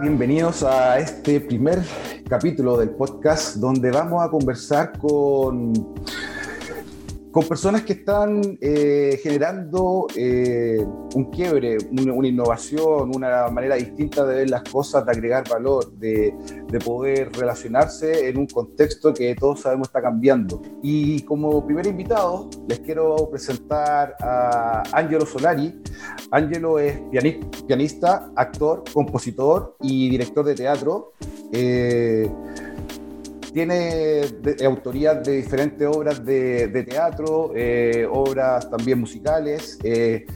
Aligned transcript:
Bienvenidos 0.00 0.62
a 0.62 0.98
este 0.98 1.42
primer 1.42 1.80
capítulo 2.26 2.78
del 2.78 2.88
podcast 2.88 3.56
donde 3.56 3.90
vamos 3.90 4.24
a 4.24 4.30
conversar 4.30 4.96
con 4.98 5.74
con 7.30 7.46
personas 7.46 7.82
que 7.82 7.92
están 7.92 8.58
eh, 8.60 9.20
generando 9.22 10.06
eh, 10.16 10.84
un 11.14 11.30
quiebre, 11.30 11.76
una, 11.90 12.26
innovación, 12.26 13.14
una 13.14 13.48
manera 13.48 13.74
distinta 13.76 14.24
de 14.24 14.36
ver 14.36 14.50
las 14.50 14.62
cosas, 14.62 15.04
de 15.04 15.12
agregar 15.12 15.48
valor, 15.48 15.92
de, 15.92 16.34
de, 16.68 16.78
poder 16.78 17.30
relacionarse 17.32 18.28
en 18.28 18.38
un 18.38 18.46
contexto 18.46 19.12
que 19.12 19.34
todos 19.34 19.60
sabemos 19.60 19.88
está 19.88 20.00
cambiando. 20.00 20.62
Y 20.82 21.22
como 21.22 21.64
primer 21.66 21.86
invitado, 21.86 22.48
les 22.66 22.80
quiero 22.80 23.28
presentar 23.30 24.16
a 24.20 24.82
Angelo 24.92 25.26
Solari. 25.26 25.82
Angelo 26.30 26.78
es 26.78 26.98
pianista, 27.66 28.30
actor, 28.36 28.84
compositor 28.92 29.76
y 29.82 30.08
director 30.08 30.44
de 30.44 30.54
teatro. 30.54 31.12
Eh, 31.52 32.30
tiene 33.58 34.20
autoría 34.64 35.14
de 35.14 35.32
diferentes 35.32 35.88
obras 35.88 36.24
de, 36.24 36.86
teatro, 36.88 37.50
eh, 37.56 38.06
obras 38.08 38.70
también 38.70 39.00
musicales. 39.00 39.80
Eh, 39.82 40.26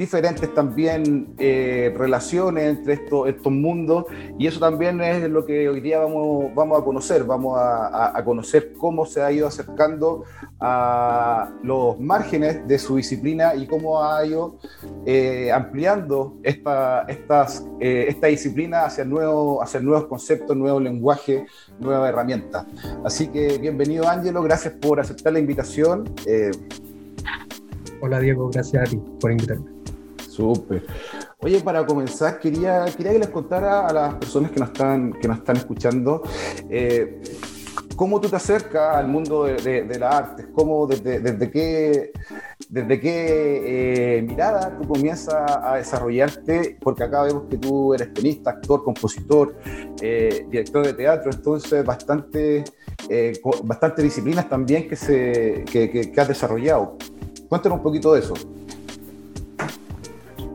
diferentes 0.00 0.54
también 0.54 1.34
eh, 1.36 1.94
relaciones 1.94 2.78
entre 2.78 2.94
estos, 2.94 3.28
estos 3.28 3.52
mundos 3.52 4.06
y 4.38 4.46
eso 4.46 4.58
también 4.58 4.98
es 5.02 5.28
lo 5.28 5.44
que 5.44 5.68
hoy 5.68 5.82
día 5.82 5.98
vamos, 5.98 6.54
vamos 6.54 6.80
a 6.80 6.82
conocer, 6.82 7.24
vamos 7.24 7.58
a, 7.60 8.22
conocer 8.24 8.72
cómo 8.78 9.04
se 9.04 9.20
ha 9.20 9.30
ido 9.30 9.46
acercando 9.46 10.24
a 10.58 11.50
los 11.62 12.00
márgenes 12.00 12.66
de 12.66 12.78
su 12.78 12.96
disciplina 12.96 13.54
y 13.54 13.66
cómo 13.66 14.02
ha 14.02 14.24
ido 14.24 14.56
eh, 15.04 15.52
ampliando 15.52 16.38
esta, 16.44 17.02
estas, 17.02 17.66
eh, 17.78 18.06
esta 18.08 18.28
disciplina 18.28 18.86
hacia, 18.86 19.04
nuevo, 19.04 19.62
hacia 19.62 19.80
nuevos 19.80 20.06
conceptos, 20.06 20.56
nuevos 20.56 20.82
lenguajes, 20.82 21.42
nuevas 21.78 22.08
herramientas. 22.08 22.64
Así 23.04 23.28
que 23.28 23.58
bienvenido 23.58 24.08
Ángelo, 24.08 24.42
gracias 24.42 24.72
por 24.80 24.98
aceptar 24.98 25.34
la 25.34 25.40
invitación. 25.40 26.04
Hola 28.00 28.18
Diego, 28.18 28.48
gracias 28.48 28.82
a 28.82 28.90
ti 28.90 28.98
por 29.20 29.30
invitarme. 29.30 29.79
Oye, 31.42 31.60
para 31.60 31.86
comenzar, 31.86 32.38
quería, 32.38 32.84
quería 32.96 33.12
que 33.12 33.18
les 33.20 33.28
contara 33.28 33.86
a 33.86 33.92
las 33.92 34.14
personas 34.14 34.50
que 34.50 34.60
nos 34.60 34.68
están, 34.70 35.12
que 35.12 35.26
nos 35.26 35.38
están 35.38 35.56
escuchando 35.56 36.22
eh, 36.68 37.22
cómo 37.96 38.20
tú 38.20 38.28
te 38.28 38.36
acercas 38.36 38.96
al 38.96 39.08
mundo 39.08 39.44
de, 39.44 39.84
de, 39.84 39.98
las 39.98 40.14
artes, 40.14 40.48
cómo, 40.52 40.86
desde, 40.86 41.20
desde 41.20 41.50
qué, 41.50 42.12
desde 42.68 43.00
qué 43.00 44.18
eh, 44.18 44.22
mirada 44.22 44.76
tú 44.78 44.86
comienzas 44.86 45.34
a 45.62 45.76
desarrollarte, 45.76 46.76
porque 46.80 47.04
acá 47.04 47.22
vemos 47.22 47.44
que 47.48 47.56
tú 47.56 47.94
eres 47.94 48.08
pianista, 48.08 48.50
actor, 48.50 48.84
compositor, 48.84 49.56
eh, 50.02 50.46
director 50.50 50.84
de 50.84 50.92
teatro, 50.92 51.30
entonces 51.32 51.84
bastante, 51.84 52.64
bastante 53.64 54.02
disciplinas 54.02 54.48
también 54.48 54.88
que, 54.88 54.96
se, 54.96 55.64
que, 55.70 55.90
que 55.90 56.20
has 56.20 56.28
desarrollado. 56.28 56.98
Cuéntanos 57.48 57.78
un 57.78 57.82
poquito 57.82 58.12
de 58.12 58.20
eso. 58.20 58.34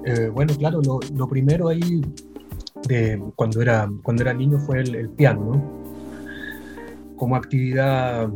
Eh, 0.05 0.29
bueno, 0.31 0.53
claro, 0.55 0.81
lo, 0.81 1.27
primero 1.27 1.67
ahí 1.67 2.01
de 2.87 3.19
cuando 3.35 3.61
era, 3.61 3.89
cuando 4.03 4.21
era 4.21 4.33
niño 4.33 4.59
fue 4.59 4.81
el, 4.81 5.09
piano, 5.09 5.55
¿no? 5.55 7.15
Como 7.15 7.35
actividad 7.35 8.29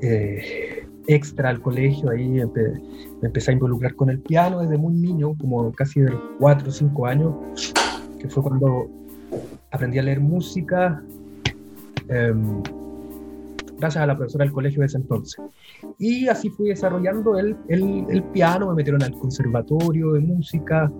eh, 0.00 0.84
extra 1.06 1.50
al 1.50 1.60
colegio, 1.60 2.10
ahí 2.10 2.28
me 2.28 3.28
empecé 3.28 3.52
a 3.52 3.54
involucrar 3.54 3.94
con 3.94 4.10
el 4.10 4.18
piano 4.18 4.60
desde 4.60 4.76
muy 4.76 4.94
niño, 4.94 5.34
como 5.38 5.70
casi 5.72 6.00
de 6.00 6.12
4 6.40 6.68
o 6.68 6.72
5 6.72 7.06
años, 7.06 7.34
que 8.18 8.28
fue 8.28 8.42
cuando 8.42 8.90
aprendí 9.70 9.98
a 9.98 10.02
leer 10.02 10.20
música. 10.20 11.02
Em, 12.08 12.62
gracias 13.82 14.04
a 14.04 14.06
la 14.06 14.16
profesora 14.16 14.44
del 14.44 14.52
colegio 14.52 14.80
de 14.80 14.86
ese 14.86 14.98
entonces. 14.98 15.44
Y 15.98 16.28
así 16.28 16.48
fui 16.50 16.68
desarrollando 16.68 17.36
el, 17.36 17.56
el, 17.68 18.06
el, 18.08 18.22
piano, 18.22 18.68
me 18.68 18.74
metieron 18.74 19.02
al 19.02 19.18
conservatorio 19.18 20.12
de 20.12 20.20
música 20.20 20.90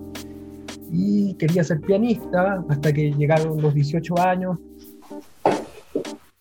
y 0.90 1.34
quería 1.34 1.62
ser 1.62 1.80
pianista 1.80 2.64
hasta 2.68 2.92
que 2.92 3.12
llegaron 3.12 3.62
los 3.62 3.72
18 3.72 4.18
años. 4.18 4.58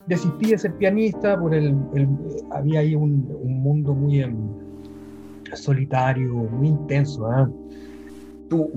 Desistí 0.07 0.49
de 0.49 0.57
ser 0.57 0.73
pianista 0.73 1.39
por 1.39 1.53
el, 1.53 1.77
había 2.49 2.79
ahí 2.79 2.95
un, 2.95 3.29
un 3.39 3.61
mundo 3.61 3.93
muy 3.93 4.21
em, 4.21 4.35
solitario, 5.53 6.33
muy 6.33 6.69
intenso. 6.69 7.27
¿ah? 7.27 7.47
Tú, 8.49 8.71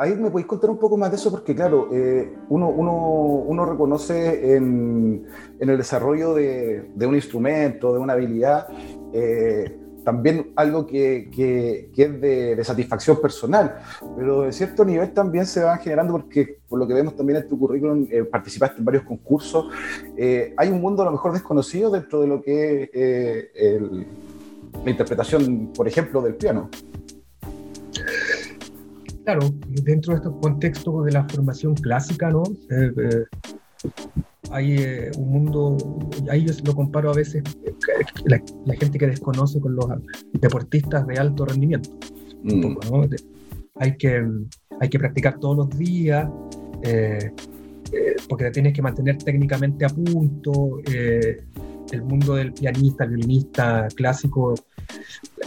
ahí 0.00 0.16
me 0.16 0.30
podéis 0.30 0.46
contar 0.46 0.70
un 0.70 0.78
poco 0.78 0.96
más 0.96 1.10
de 1.10 1.16
eso, 1.16 1.30
porque 1.30 1.54
claro, 1.54 1.90
eh, 1.92 2.34
uno, 2.48 2.70
uno, 2.70 2.92
uno, 2.94 3.66
reconoce 3.66 4.56
en, 4.56 5.26
en 5.58 5.68
el 5.68 5.76
desarrollo 5.76 6.34
de, 6.34 6.90
de, 6.94 7.06
un 7.06 7.14
instrumento, 7.14 7.92
de 7.92 7.98
una 7.98 8.14
habilidad, 8.14 8.66
eh, 9.12 9.76
también 10.02 10.52
algo 10.56 10.86
que, 10.86 11.28
que, 11.30 11.90
es 11.94 12.20
de, 12.20 12.64
satisfacción 12.64 13.20
personal, 13.20 13.76
pero 14.16 14.42
de 14.42 14.52
cierto 14.52 14.86
nivel 14.86 15.12
también 15.12 15.44
se 15.44 15.62
van 15.62 15.78
generando 15.80 16.14
porque, 16.14 16.60
por 16.66 16.78
lo 16.78 16.88
que 16.88 16.94
vemos 16.94 17.14
también 17.14 17.40
en 17.40 17.48
tu 17.48 17.58
currículum, 17.58 18.06
eh, 18.10 18.24
participaste 18.24 18.78
en 18.78 18.86
varios 18.86 19.04
concursos, 19.04 19.66
hay 20.56 20.70
un 20.70 20.80
mundo 20.80 21.02
a 21.02 21.04
lo 21.04 21.12
mejor 21.12 21.34
desconocido 21.34 21.90
dentro 21.90 22.22
de 22.22 22.26
lo 22.26 22.40
que 22.40 22.90
es 23.52 23.82
la 24.82 24.90
interpretación, 24.90 25.72
por 25.74 25.86
ejemplo, 25.86 26.22
del 26.22 26.36
piano. 26.36 26.70
Claro, 29.30 29.48
dentro 29.84 30.12
de 30.12 30.16
este 30.16 30.40
contexto 30.42 31.02
de 31.04 31.12
la 31.12 31.24
formación 31.28 31.74
clásica, 31.74 32.30
¿no? 32.30 32.42
Eh, 32.68 32.92
eh, 32.96 33.24
hay 34.50 34.76
eh, 34.78 35.10
un 35.16 35.30
mundo, 35.30 35.76
ahí 36.28 36.44
yo 36.44 36.52
lo 36.64 36.74
comparo 36.74 37.12
a 37.12 37.14
veces, 37.14 37.44
la, 38.24 38.42
gente 38.74 38.98
que 38.98 39.06
desconoce 39.06 39.60
con 39.60 39.76
los 39.76 39.86
deportistas 40.32 41.06
de 41.06 41.16
alto 41.16 41.44
rendimiento. 41.44 41.90
Mm. 42.42 42.74
hay, 43.76 43.96
que, 43.96 44.26
hay 44.80 44.88
que 44.88 44.98
practicar 44.98 45.38
todos 45.38 45.58
los 45.58 45.78
días, 45.78 46.28
porque 48.28 48.46
te 48.46 48.50
tienes 48.50 48.72
que 48.72 48.82
mantener 48.82 49.16
técnicamente 49.18 49.84
a 49.84 49.90
punto. 49.90 50.80
el 50.86 52.02
mundo 52.02 52.34
del 52.34 52.52
pianista, 52.52 53.04
el 53.04 53.10
violinista 53.10 53.86
clásico, 53.94 54.54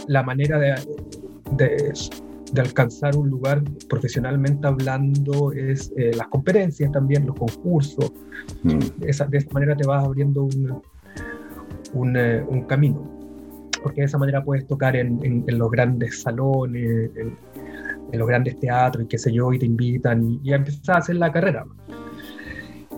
la 0.06 0.22
manera 0.22 0.58
de, 0.58 0.74
de 1.52 1.92
de 2.54 2.60
alcanzar 2.60 3.16
un 3.16 3.28
lugar 3.28 3.62
profesionalmente 3.88 4.66
hablando 4.66 5.52
es 5.52 5.92
eh, 5.96 6.12
las 6.16 6.28
conferencias 6.28 6.90
también, 6.92 7.26
los 7.26 7.36
concursos. 7.36 8.12
Mm. 8.62 8.78
De, 8.98 9.10
esa, 9.10 9.28
manera 9.52 9.76
te 9.76 9.86
vas 9.86 10.04
abriendo 10.04 10.44
un, 10.44 10.80
un, 11.94 12.16
eh, 12.16 12.44
un, 12.48 12.62
camino, 12.62 13.10
porque 13.82 14.02
de 14.02 14.06
esa 14.06 14.18
manera 14.18 14.44
puedes 14.44 14.66
tocar 14.66 14.94
en, 14.94 15.18
en, 15.24 15.58
los 15.58 15.70
grandes 15.70 16.22
salones, 16.22 17.10
en, 17.16 17.36
los 18.18 18.28
grandes 18.28 18.58
teatros 18.60 19.04
y 19.04 19.08
qué 19.08 19.18
sé 19.18 19.32
yo, 19.32 19.52
y 19.52 19.58
te 19.58 19.66
invitan 19.66 20.22
y, 20.22 20.40
y 20.44 20.52
empezar 20.52 20.96
a 20.96 20.98
hacer 21.00 21.16
la 21.16 21.32
carrera. 21.32 21.64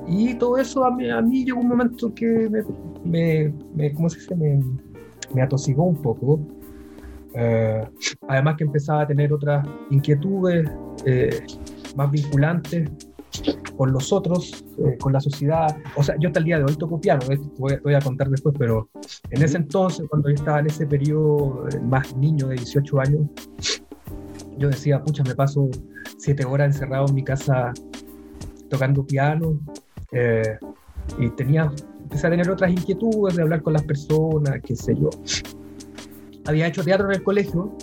Y 0.07 0.35
todo 0.35 0.59
eso 0.59 0.85
a 0.85 0.95
mí, 0.95 1.09
a 1.09 1.23
mí 1.23 1.47
llegó 1.47 1.61
un 1.61 1.69
momento 1.69 2.15
que 2.15 2.49
me, 2.51 2.63
me, 3.05 3.53
me 3.75 3.93
¿cómo 3.95 4.11
se 4.11 4.19
dice? 4.19 4.37
Me, 4.37 4.63
me 5.35 5.43
atosigó 5.43 5.85
un 5.85 6.01
poco 6.01 6.39
eh, 7.39 7.87
además 8.29 8.57
que 8.57 8.65
empezaba 8.65 9.03
a 9.03 9.07
tener 9.07 9.31
otras 9.31 9.67
inquietudes 9.91 10.71
eh, 11.05 11.45
más 11.95 12.11
vinculantes 12.11 12.91
con 13.77 13.93
los 13.93 14.11
otros, 14.11 14.65
eh, 14.79 14.97
con 14.99 15.13
la 15.13 15.21
sociedad. 15.21 15.77
O 15.97 16.03
sea, 16.03 16.17
yo 16.19 16.29
hasta 16.29 16.39
el 16.39 16.47
día 16.47 16.59
de 16.59 16.65
hoy 16.65 16.75
toco 16.77 16.99
piano, 16.99 17.21
voy, 17.59 17.77
voy, 17.85 17.95
a 17.95 18.01
contar 18.01 18.31
después, 18.31 18.55
pero 18.59 18.89
en 19.31 19.43
ese 19.43 19.59
entonces, 19.59 20.07
cuando 20.09 20.31
yo 20.31 20.37
estaba 20.37 20.61
en 20.61 20.67
ese 20.69 20.87
periodo 20.87 21.67
más 21.83 22.17
niño 22.17 22.49
de 22.49 22.57
18 22.57 23.01
años, 23.01 23.21
yo 24.57 24.71
decía, 24.71 25.03
pucha, 25.03 25.23
me 25.23 25.35
paso 25.35 25.69
siete 26.17 26.47
horas 26.47 26.75
encerrado 26.75 27.07
en 27.09 27.15
mi 27.15 27.23
casa 27.23 27.75
tocando 28.71 29.07
piano 29.07 29.61
y 31.19 31.29
tenía, 31.37 31.71
empecé 32.01 32.27
a 32.27 32.31
tener 32.31 32.51
otras 32.51 32.71
inquietudes 32.71 33.37
de 33.37 33.43
hablar 33.43 33.61
con 33.61 33.75
las 33.75 33.83
personas, 33.83 34.59
qué 34.65 34.75
sé 34.75 34.95
yo 34.95 35.11
había 36.47 36.67
hecho 36.67 36.83
teatro 36.83 37.07
en 37.07 37.17
el 37.17 37.23
colegio, 37.23 37.77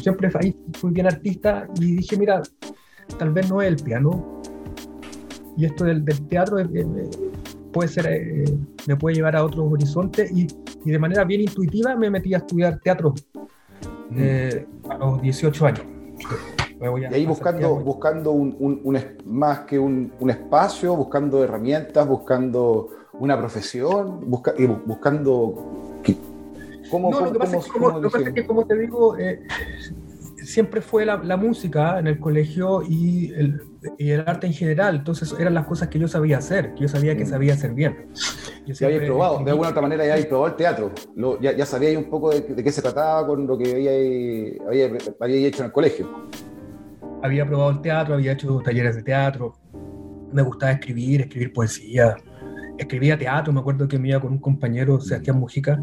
siempre 0.00 0.30
fui 0.30 0.90
bien 0.90 1.06
artista 1.06 1.66
y 1.80 1.96
dije, 1.96 2.16
mira, 2.16 2.42
tal 3.18 3.32
vez 3.32 3.50
no 3.50 3.60
es 3.60 3.68
el 3.68 3.76
piano. 3.76 4.40
Y 5.56 5.66
esto 5.66 5.84
del, 5.84 6.04
teatro 6.28 6.58
eh, 6.58 6.68
eh, 6.74 7.10
puede 7.72 7.88
ser, 7.88 8.06
eh, 8.06 8.44
me 8.86 8.96
puede 8.96 9.16
llevar 9.16 9.36
a 9.36 9.44
otros 9.44 9.72
horizontes 9.72 10.30
y, 10.32 10.48
y, 10.84 10.90
de 10.90 10.98
manera 10.98 11.24
bien 11.24 11.42
intuitiva 11.42 11.94
me 11.94 12.10
metí 12.10 12.34
a 12.34 12.38
estudiar 12.38 12.80
teatro 12.80 13.14
a 14.88 14.98
los 14.98 15.22
18 15.22 15.66
años. 15.66 15.82
y 17.00 17.14
ahí 17.14 17.24
buscando, 17.24 17.76
buscando 17.76 18.32
un, 18.32 18.56
un, 18.58 18.98
más 19.26 19.60
que 19.60 19.78
un, 19.78 20.12
un, 20.18 20.30
espacio, 20.30 20.96
buscando 20.96 21.42
herramientas, 21.44 22.06
buscando 22.06 22.88
una 23.12 23.38
profesión, 23.38 24.28
busca, 24.28 24.54
buscando 24.84 25.83
no, 26.92 27.20
lo 27.20 27.32
que 27.32 27.38
pasa, 27.38 27.56
es 27.56 28.32
que, 28.32 28.46
como, 28.46 28.66
te 28.66 28.76
digo, 28.76 29.16
eh, 29.18 29.40
siempre 30.44 30.80
fue 30.80 31.04
la, 31.04 31.36
música 31.36 31.98
en 31.98 32.06
el 32.06 32.18
colegio 32.18 32.82
y 32.82 33.32
el, 33.32 34.24
arte 34.26 34.46
en 34.46 34.52
general. 34.52 34.96
Entonces 34.96 35.34
eran 35.38 35.54
las 35.54 35.66
cosas 35.66 35.88
que 35.88 35.98
yo 35.98 36.08
sabía 36.08 36.38
hacer, 36.38 36.74
que 36.74 36.82
yo 36.82 36.88
sabía 36.88 37.16
que 37.16 37.24
mm. 37.24 37.28
sabía 37.28 37.54
hacer 37.54 37.74
bien. 37.74 38.08
Yo 38.66 38.74
ya 38.74 38.86
había 38.86 39.04
probado, 39.04 39.44
de 39.44 39.50
alguna 39.50 39.70
otra 39.70 39.82
manera 39.82 40.06
ya 40.06 40.14
había 40.14 40.28
probado 40.28 40.48
el 40.48 40.56
teatro. 40.56 40.92
ya, 41.40 41.52
ya 41.52 41.66
sabía 41.66 41.98
un 41.98 42.08
poco 42.08 42.30
de, 42.30 42.44
qué 42.44 42.72
se 42.72 42.82
trataba 42.82 43.26
con 43.26 43.46
lo 43.46 43.58
que 43.58 43.72
había, 43.72 44.88
había, 45.20 45.48
hecho 45.48 45.62
en 45.62 45.66
el 45.66 45.72
colegio. 45.72 46.28
Había 47.22 47.46
probado 47.46 47.70
el 47.70 47.80
teatro, 47.80 48.14
había 48.14 48.32
hecho 48.32 48.60
talleres 48.64 48.96
de 48.96 49.02
teatro. 49.02 49.54
Me 50.32 50.42
gustaba 50.42 50.72
escribir, 50.72 51.22
escribir 51.22 51.52
poesía. 51.52 52.16
Escribía 52.76 53.16
teatro, 53.16 53.52
me 53.52 53.60
acuerdo 53.60 53.86
que 53.86 53.98
me 53.98 54.08
iba 54.08 54.20
con 54.20 54.32
un 54.32 54.38
compañero, 54.38 55.00
Sebastián 55.00 55.38
Mujica. 55.38 55.80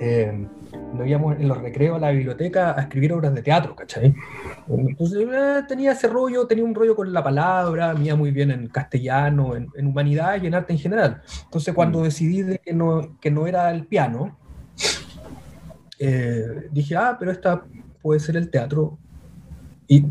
Eh, 0.00 0.46
nos 0.94 1.06
íbamos 1.06 1.38
en 1.38 1.48
los 1.48 1.58
recreos 1.58 1.96
a 1.96 2.00
la 2.00 2.10
biblioteca 2.10 2.78
a 2.78 2.82
escribir 2.82 3.12
obras 3.12 3.34
de 3.34 3.42
teatro, 3.42 3.74
¿cachai? 3.74 4.14
Entonces 4.68 5.26
eh, 5.30 5.62
tenía 5.68 5.92
ese 5.92 6.08
rollo, 6.08 6.46
tenía 6.46 6.64
un 6.64 6.74
rollo 6.74 6.94
con 6.94 7.12
la 7.12 7.22
palabra, 7.22 7.94
iba 8.00 8.16
muy 8.16 8.30
bien 8.30 8.50
en 8.50 8.68
castellano, 8.68 9.56
en, 9.56 9.86
humanidad 9.86 10.42
y 10.42 10.46
en 10.46 10.54
arte 10.54 10.72
en 10.72 10.78
general. 10.78 11.22
Entonces 11.44 11.74
cuando 11.74 12.00
mm. 12.00 12.02
decidí 12.04 12.42
de 12.42 12.58
que, 12.58 12.72
no, 12.72 13.18
que 13.20 13.30
no 13.30 13.46
era 13.46 13.70
el 13.70 13.86
piano, 13.86 14.38
eh, 15.98 16.68
dije, 16.70 16.96
ah, 16.96 17.16
pero 17.18 17.30
esta 17.30 17.64
puede 18.00 18.20
ser 18.20 18.36
el 18.36 18.50
teatro. 18.50 18.98
Y 19.88 20.06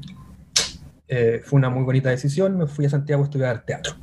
eh, 1.08 1.42
fue 1.44 1.58
una 1.58 1.70
muy 1.70 1.84
bonita 1.84 2.10
decisión, 2.10 2.58
me 2.58 2.68
fui 2.68 2.86
a 2.86 2.90
Santiago 2.90 3.24
a 3.24 3.26
estudiar 3.26 3.66
teatro. 3.66 3.96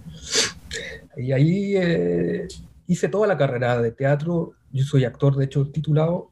Y 1.16 1.32
ahí 1.32 1.76
hice 2.86 3.08
toda 3.08 3.26
la 3.26 3.36
carrera 3.36 3.80
de 3.80 3.90
teatro, 3.90 4.54
yo 4.72 4.84
soy 4.84 5.04
actor, 5.04 5.36
de 5.36 5.44
hecho, 5.44 5.70
titulado, 5.70 6.30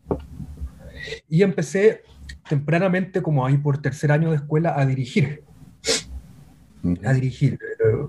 y 1.29 1.43
empecé 1.43 2.03
tempranamente, 2.49 3.23
como 3.23 3.47
ahí 3.47 3.59
por 3.59 3.79
tercer 3.79 4.13
año 4.13 4.31
de 4.31 4.37
escuela, 4.37 4.79
a 4.79 4.87
dirigir. 4.87 5.43
A 7.05 7.13
dirigir. 7.13 7.55
Eh, 7.55 8.07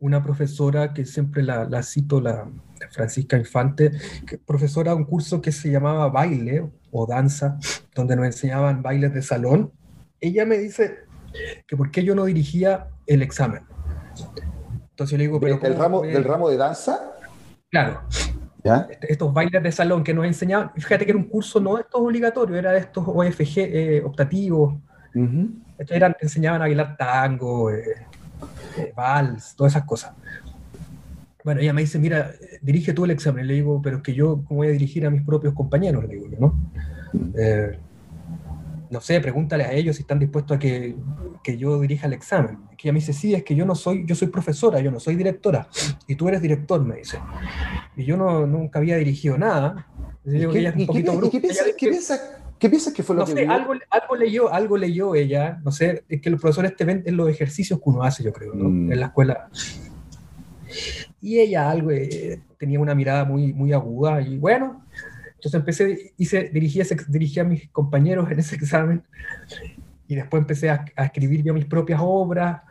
una 0.00 0.22
profesora 0.22 0.94
que 0.94 1.04
siempre 1.04 1.42
la, 1.42 1.82
cito, 1.82 2.20
la, 2.20 2.48
Francisca 2.90 3.36
Infante, 3.36 3.92
que, 4.26 4.38
profesora 4.38 4.92
de 4.92 4.98
un 4.98 5.04
curso 5.04 5.42
que 5.42 5.52
se 5.52 5.70
llamaba 5.70 6.08
baile 6.08 6.68
o 6.90 7.06
danza, 7.06 7.58
donde 7.94 8.16
nos 8.16 8.26
enseñaban 8.26 8.82
bailes 8.82 9.12
de 9.12 9.22
salón. 9.22 9.72
Ella 10.20 10.46
me 10.46 10.58
dice 10.58 10.98
que 11.66 11.76
por 11.76 11.90
qué 11.90 12.04
yo 12.04 12.14
no 12.14 12.24
dirigía 12.24 12.88
el 13.06 13.22
examen. 13.22 13.62
Entonces 14.90 15.12
yo 15.12 15.18
le 15.18 15.24
digo, 15.24 15.40
pero... 15.40 15.58
¿Del 15.58 15.76
ramo, 15.76 16.02
¿Del 16.02 16.24
ramo 16.24 16.48
de 16.48 16.56
danza? 16.56 17.12
Claro. 17.70 18.02
Estos 19.02 19.32
bailes 19.32 19.62
de 19.62 19.72
salón 19.72 20.02
que 20.02 20.12
nos 20.12 20.26
enseñaban, 20.26 20.72
fíjate 20.74 21.04
que 21.04 21.12
era 21.12 21.18
un 21.18 21.28
curso 21.28 21.60
no 21.60 21.76
de 21.76 21.82
estos 21.82 22.00
obligatorios, 22.00 22.58
era 22.58 22.72
de 22.72 22.80
estos 22.80 23.04
OFG 23.06 23.58
eh, 23.58 24.02
optativos. 24.04 24.74
Eran, 25.88 26.14
te 26.14 26.26
enseñaban 26.26 26.60
a 26.60 26.64
bailar 26.64 26.96
tango, 26.96 27.70
eh, 27.70 28.06
eh, 28.76 28.92
vals, 28.94 29.54
todas 29.56 29.72
esas 29.72 29.84
cosas. 29.84 30.12
Bueno, 31.44 31.60
ella 31.60 31.72
me 31.72 31.82
dice, 31.82 31.98
mira, 31.98 32.32
dirige 32.60 32.92
tú 32.92 33.04
el 33.04 33.12
examen. 33.12 33.46
Le 33.46 33.54
digo, 33.54 33.80
pero 33.80 33.98
es 33.98 34.02
que 34.02 34.12
yo, 34.12 34.42
¿cómo 34.44 34.58
voy 34.58 34.68
a 34.68 34.72
dirigir 34.72 35.06
a 35.06 35.10
mis 35.10 35.22
propios 35.22 35.54
compañeros? 35.54 36.04
Le 36.04 36.14
digo, 36.14 36.26
¿no? 36.38 36.54
No 38.90 39.00
sé, 39.00 39.20
pregúntale 39.20 39.64
a 39.64 39.72
ellos 39.72 39.96
si 39.96 40.02
están 40.02 40.18
dispuestos 40.18 40.56
a 40.56 40.58
que, 40.58 40.94
que, 41.42 41.56
yo 41.56 41.80
dirija 41.80 42.06
el 42.06 42.12
examen. 42.12 42.58
Que 42.76 42.88
ella 42.88 42.92
me 42.92 43.00
dice, 43.00 43.12
sí, 43.12 43.34
es 43.34 43.44
que 43.44 43.54
yo 43.54 43.66
no 43.66 43.74
soy, 43.74 44.04
yo 44.06 44.14
soy 44.14 44.28
profesora, 44.28 44.80
yo 44.80 44.90
no 44.90 45.00
soy 45.00 45.16
directora, 45.16 45.68
y 46.06 46.14
tú 46.14 46.28
eres 46.28 46.40
director, 46.40 46.84
me 46.84 46.96
dice. 46.96 47.18
Y 47.96 48.04
yo 48.04 48.16
no, 48.16 48.46
nunca 48.46 48.78
había 48.78 48.96
dirigido 48.96 49.36
nada. 49.36 49.86
¿Qué 52.58 52.68
piensas 52.68 52.92
que 52.92 53.02
fue 53.02 53.14
lo 53.14 53.20
no 53.20 53.26
sé, 53.26 53.46
algo, 53.46 53.74
algo, 53.90 54.16
leyó, 54.16 54.52
algo 54.52 54.76
leyó 54.76 55.14
ella, 55.14 55.60
no 55.64 55.70
sé, 55.70 56.02
es 56.08 56.20
que 56.20 56.28
los 56.28 56.40
profesores 56.40 56.74
te 56.74 56.84
ven 56.84 57.04
en 57.06 57.16
los 57.16 57.28
ejercicios 57.28 57.78
que 57.78 57.88
uno 57.88 58.02
hace, 58.02 58.24
yo 58.24 58.32
creo, 58.32 58.52
¿no? 58.54 58.68
Mm. 58.68 58.92
en 58.92 59.00
la 59.00 59.06
escuela. 59.06 59.48
Y 61.20 61.38
ella 61.38 61.70
algo, 61.70 61.92
eh, 61.92 62.40
tenía 62.58 62.80
una 62.80 62.94
mirada 62.94 63.24
muy, 63.24 63.52
muy 63.52 63.72
aguda, 63.72 64.20
y 64.20 64.38
bueno, 64.38 64.84
entonces 65.38 65.60
empecé, 65.60 66.14
hice, 66.16 66.50
dirigí, 66.52 66.82
dirigí 67.06 67.38
a 67.38 67.44
mis 67.44 67.68
compañeros 67.70 68.28
en 68.32 68.40
ese 68.40 68.56
examen 68.56 69.04
y 70.08 70.16
después 70.16 70.40
empecé 70.40 70.68
a, 70.68 70.84
escribir 70.96 71.44
yo 71.44 71.54
mis 71.54 71.64
propias 71.64 72.00
obras, 72.02 72.62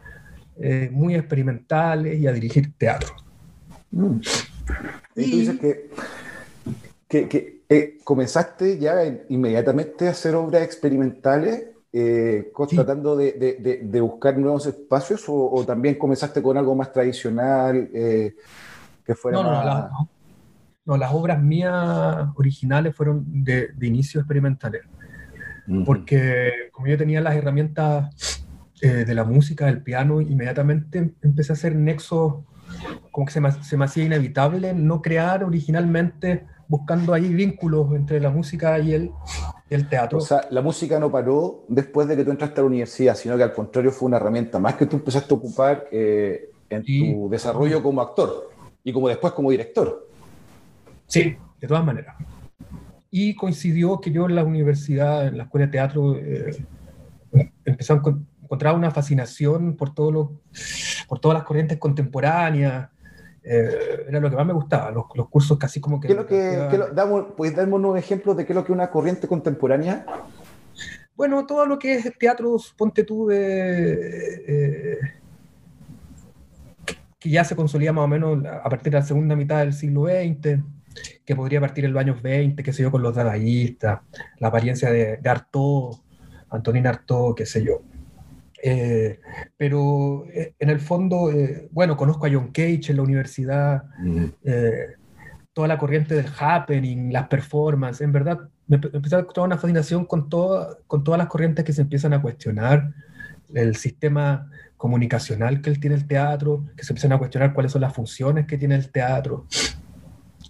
eh, 0.59 0.89
muy 0.91 1.15
experimentales 1.15 2.19
y 2.19 2.27
a 2.27 2.33
dirigir 2.33 2.73
teatro. 2.77 3.15
Mm. 3.91 4.19
Y, 5.15 5.31
tú 5.31 5.37
dices 5.37 5.59
que, 7.07 7.29
que, 7.29 7.61
eh, 7.69 7.97
comenzaste 8.03 8.77
ya 8.77 9.01
inmediatamente 9.29 10.09
a 10.09 10.11
hacer 10.11 10.35
obras 10.35 10.63
experimentales, 10.63 11.67
eh, 11.93 12.51
tratando 12.69 13.15
de, 13.15 13.31
de, 13.31 13.79
de, 13.81 14.01
buscar 14.01 14.37
nuevos 14.37 14.65
espacios 14.65 15.23
o, 15.27 15.63
también 15.65 15.95
comenzaste 15.95 16.41
con 16.41 16.57
algo 16.57 16.75
más 16.75 16.91
tradicional 16.91 17.89
que 17.93 19.15
fuera 19.15 19.41
no, 19.41 19.43
más... 19.43 19.89
no, 19.89 20.09
no, 20.87 20.97
las 20.97 21.11
obras 21.13 21.41
mías 21.41 22.29
originales 22.35 22.95
fueron 22.95 23.43
de, 23.43 23.69
inicio 23.81 24.21
experimentales. 24.21 24.81
Porque 25.85 26.69
como 26.71 26.87
yo 26.87 26.97
tenía 26.97 27.19
las 27.19 27.35
herramientas 27.35 28.45
eh, 28.81 29.03
de 29.05 29.13
la 29.13 29.25
música, 29.25 29.65
del 29.65 29.81
piano, 29.83 30.21
inmediatamente 30.21 31.13
empecé 31.21 31.51
a 31.51 31.55
hacer 31.55 31.75
nexos, 31.75 32.35
como 33.11 33.25
que 33.25 33.33
se 33.33 33.41
me, 33.41 33.51
se 33.51 33.75
me 33.75 33.83
hacía 33.83 34.05
inevitable 34.05 34.73
no 34.73 35.01
crear 35.01 35.43
originalmente 35.43 36.45
buscando 36.69 37.13
ahí 37.13 37.33
vínculos 37.33 37.93
entre 37.93 38.21
la 38.21 38.29
música 38.29 38.79
y 38.79 38.93
el, 38.93 39.11
el, 39.69 39.89
teatro. 39.89 40.19
O 40.19 40.21
sea, 40.21 40.47
la 40.51 40.61
música 40.61 40.99
no 40.99 41.11
paró 41.11 41.65
después 41.67 42.07
de 42.07 42.15
que 42.15 42.23
tú 42.23 42.31
entraste 42.31 42.61
a 42.61 42.63
la 42.63 42.67
universidad, 42.67 43.15
sino 43.15 43.35
que 43.35 43.43
al 43.43 43.53
contrario 43.53 43.91
fue 43.91 44.07
una 44.07 44.17
herramienta 44.17 44.59
más 44.59 44.75
que 44.75 44.85
tú 44.85 44.97
empezaste 44.97 45.33
a 45.33 45.37
ocupar 45.37 45.87
eh, 45.91 46.49
en 46.69 46.83
tu 46.83 47.29
desarrollo 47.29 47.83
como 47.83 48.01
actor 48.01 48.51
y 48.83 48.93
como 48.93 49.09
después 49.09 49.33
como 49.33 49.51
director. 49.51 50.06
Sí, 51.07 51.37
de 51.59 51.67
todas 51.67 51.85
maneras. 51.85 52.15
Y 53.09 53.35
coincidió 53.35 53.99
que 53.99 54.11
yo 54.11 54.25
en 54.25 54.35
la 54.35 54.43
universidad, 54.43 55.27
en 55.27 55.37
la 55.37 55.43
escuela 55.43 55.65
de 55.65 55.71
teatro, 55.71 56.15
eh, 56.17 56.55
empecé 57.65 57.93
a 57.93 57.95
encontrar 57.95 58.75
una 58.75 58.91
fascinación 58.91 59.75
por, 59.75 59.93
todo 59.93 60.11
lo, 60.11 60.41
por 61.07 61.19
todas 61.19 61.37
las 61.37 61.43
corrientes 61.43 61.77
contemporáneas. 61.77 62.89
Eh, 63.43 64.05
era 64.09 64.19
lo 64.19 64.29
que 64.29 64.35
más 64.35 64.45
me 64.45 64.53
gustaba, 64.53 64.91
los, 64.91 65.05
los 65.15 65.29
cursos 65.29 65.57
casi 65.57 65.79
como 65.79 66.01
que... 66.01 66.09
¿Qué 66.09 66.15
lo 66.15 66.25
que, 66.25 66.77
damos, 66.93 67.27
¿Puedes 67.37 67.55
darme 67.55 67.75
unos 67.75 67.97
ejemplos 67.97 68.35
de 68.35 68.45
qué 68.45 68.51
es 68.51 68.55
lo 68.55 68.65
que 68.65 68.73
una 68.73 68.91
corriente 68.91 69.27
contemporánea? 69.27 70.05
Bueno, 71.15 71.45
todo 71.47 71.65
lo 71.65 71.79
que 71.79 71.95
es 71.95 72.17
teatro, 72.19 72.57
ponte 72.77 73.03
tú 73.03 73.27
de... 73.27 74.43
Eh, 74.47 74.99
que 77.17 77.29
ya 77.29 77.43
se 77.45 77.55
consolida 77.55 77.93
más 77.93 78.03
o 78.03 78.07
menos 78.07 78.45
a 78.45 78.69
partir 78.69 78.91
de 78.91 78.99
la 78.99 79.05
segunda 79.05 79.35
mitad 79.35 79.59
del 79.59 79.73
siglo 79.73 80.05
XX, 80.05 80.59
que 81.27 81.35
podría 81.35 81.59
partir 81.59 81.83
en 81.83 81.91
los 81.91 81.99
años 81.99 82.21
20, 82.21 82.63
qué 82.63 82.71
sé 82.71 82.83
yo, 82.83 82.89
con 82.89 83.03
los 83.03 83.13
dadaístas, 83.13 83.99
la 84.39 84.47
apariencia 84.47 84.89
de, 84.89 85.17
de 85.17 85.29
Artaud, 85.29 85.97
Antonín 86.49 86.87
Artaud, 86.87 87.35
qué 87.35 87.45
sé 87.45 87.65
yo. 87.65 87.81
Eh, 88.63 89.19
pero 89.57 90.25
eh, 90.33 90.53
en 90.57 90.69
el 90.69 90.79
fondo, 90.79 91.29
eh, 91.29 91.67
bueno, 91.71 91.97
conozco 91.97 92.25
a 92.25 92.29
John 92.31 92.51
Cage 92.53 92.89
en 92.91 92.95
la 92.95 93.03
universidad, 93.03 93.83
mm. 93.99 94.25
toda 95.51 95.67
la 95.67 95.77
corriente 95.77 96.15
del 96.15 96.27
happening, 96.39 97.11
las 97.11 97.27
performances, 97.27 98.01
en 98.01 98.13
verdad, 98.13 98.39
me 98.67 98.77
empecé 98.77 99.17
a 99.17 99.23
toda 99.23 99.47
una 99.47 99.57
fascinación 99.57 100.05
con, 100.05 100.29
con 100.29 101.03
todas 101.03 101.17
las 101.17 101.27
corrientes 101.27 101.65
que 101.65 101.73
se 101.73 101.81
empiezan 101.81 102.13
a 102.13 102.21
cuestionar 102.21 102.93
el 103.53 103.75
sistema 103.75 104.49
comunicacional 104.77 105.61
que 105.61 105.71
él 105.71 105.79
tiene 105.79 105.97
el 105.97 106.07
teatro, 106.07 106.65
que 106.77 106.85
se 106.85 106.93
empiezan 106.93 107.11
a 107.13 107.17
cuestionar 107.17 107.53
cuáles 107.53 107.73
son 107.73 107.81
las 107.81 107.93
funciones 107.93 108.45
que 108.45 108.57
tiene 108.57 108.75
el 108.75 108.89
teatro, 108.91 109.45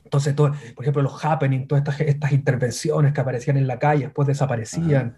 entonces, 0.07 0.35
todo, 0.35 0.53
por 0.73 0.85
ejemplo, 0.85 1.01
los 1.01 1.23
happening, 1.23 1.67
todas 1.67 1.81
estas, 1.81 1.99
estas, 2.07 2.31
intervenciones 2.31 3.13
que 3.13 3.19
aparecían 3.19 3.57
en 3.57 3.67
la 3.67 3.77
calle, 3.77 4.05
después 4.05 4.25
desaparecían, 4.25 5.17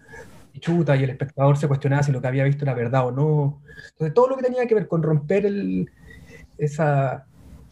y 0.52 0.58
chuta, 0.58 0.96
y 0.96 1.04
el 1.04 1.10
espectador 1.10 1.56
se 1.56 1.68
cuestionaba 1.68 2.02
si 2.02 2.10
lo 2.10 2.20
que 2.20 2.26
había 2.26 2.42
visto 2.42 2.64
era 2.64 2.74
verdad 2.74 3.06
o 3.06 3.12
no. 3.12 3.62
Entonces, 3.92 4.14
todo 4.14 4.28
lo 4.28 4.36
que 4.36 4.42
tenía 4.42 4.66
que 4.66 4.74
ver 4.74 4.88
con 4.88 5.00
romper 5.00 5.46
el, 5.46 5.88
esa, 6.58 7.24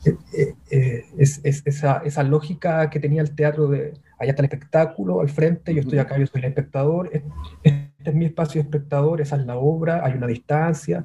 eh, 0.04 0.16
eh, 0.32 0.54
eh, 0.70 1.04
es, 1.18 1.40
esa, 1.42 2.02
esa, 2.04 2.22
lógica 2.22 2.88
que 2.88 3.00
tenía 3.00 3.20
el 3.20 3.34
teatro 3.34 3.66
de 3.66 3.94
allá 4.20 4.30
está 4.30 4.42
el 4.42 4.48
espectáculo 4.52 5.20
al 5.20 5.28
frente, 5.28 5.75
yo 5.75 5.80
estoy 5.80 5.98
acá, 5.98 6.18
yo 6.18 6.26
soy 6.28 6.40
el 6.40 6.48
espectador, 6.48 7.10
este, 7.12 7.90
es 8.04 8.14
mi 8.14 8.26
espacio 8.26 8.62
de 8.62 8.68
espectador, 8.68 9.20
esa 9.20 9.34
es 9.34 9.44
la 9.44 9.56
obra, 9.56 10.04
hay 10.04 10.12
una 10.14 10.28
distancia, 10.28 11.04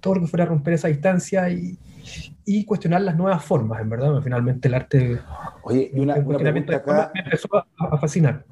todo 0.00 0.16
lo 0.16 0.20
que 0.22 0.26
fuera 0.26 0.44
a 0.44 0.48
romper 0.48 0.74
esa 0.74 0.88
distancia 0.88 1.48
y, 1.48 1.78
y 2.48 2.64
cuestionar 2.64 3.02
las 3.02 3.14
nuevas 3.14 3.44
formas, 3.44 3.80
en 3.80 3.90
verdad. 3.90 4.20
Finalmente 4.22 4.68
el 4.68 4.74
arte. 4.74 5.20
Oye, 5.62 5.90
y 5.92 6.00
una, 6.00 6.14
pregunta 6.14 6.76
acá. 6.76 7.10
Me 7.14 7.20
empezó 7.20 7.48
a, 7.54 7.98
fascinar. 7.98 8.44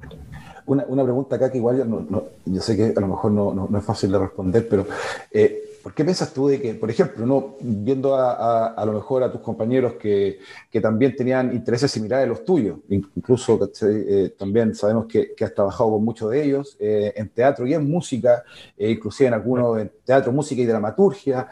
Una, 0.67 0.85
una, 0.87 1.03
pregunta 1.03 1.35
acá 1.35 1.51
que 1.51 1.57
igual 1.57 1.89
no, 1.89 2.23
yo 2.45 2.61
sé 2.61 2.77
que 2.77 2.93
a 2.95 3.01
lo 3.01 3.07
mejor 3.07 3.31
no, 3.31 3.53
no, 3.53 3.77
es 3.77 3.83
fácil 3.83 4.11
de 4.11 4.19
responder, 4.19 4.67
pero 4.69 4.85
eh, 5.31 5.67
¿Por 5.87 5.93
qué 5.93 6.03
piensas 6.03 6.33
tú 6.33 6.49
de 6.49 6.59
que, 6.59 6.73
por 6.73 6.89
ejemplo, 6.89 7.25
no 7.25 7.55
viendo 7.61 8.13
a, 8.13 8.83
lo 8.85 8.91
mejor 8.91 9.23
a 9.23 9.31
tus 9.31 9.39
compañeros 9.39 9.93
que, 9.93 10.39
también 10.81 11.15
tenían 11.15 11.53
intereses 11.53 11.89
similares 11.89 12.25
a 12.25 12.27
los 12.27 12.43
tuyos, 12.43 12.79
incluso 12.89 13.57
eh, 13.83 14.35
también 14.37 14.75
sabemos 14.75 15.05
que, 15.05 15.33
has 15.39 15.53
trabajado 15.53 15.91
con 15.91 16.03
muchos 16.03 16.29
de 16.31 16.43
ellos 16.43 16.75
eh, 16.77 17.13
en 17.15 17.29
teatro 17.29 17.65
y 17.65 17.73
en 17.73 17.89
música, 17.89 18.43
eh, 18.77 18.91
inclusive 18.91 19.29
en 19.29 19.35
algunos 19.35 19.79
en 19.79 19.89
teatro, 20.03 20.33
música 20.33 20.61
y 20.61 20.65
dramaturgia, 20.65 21.47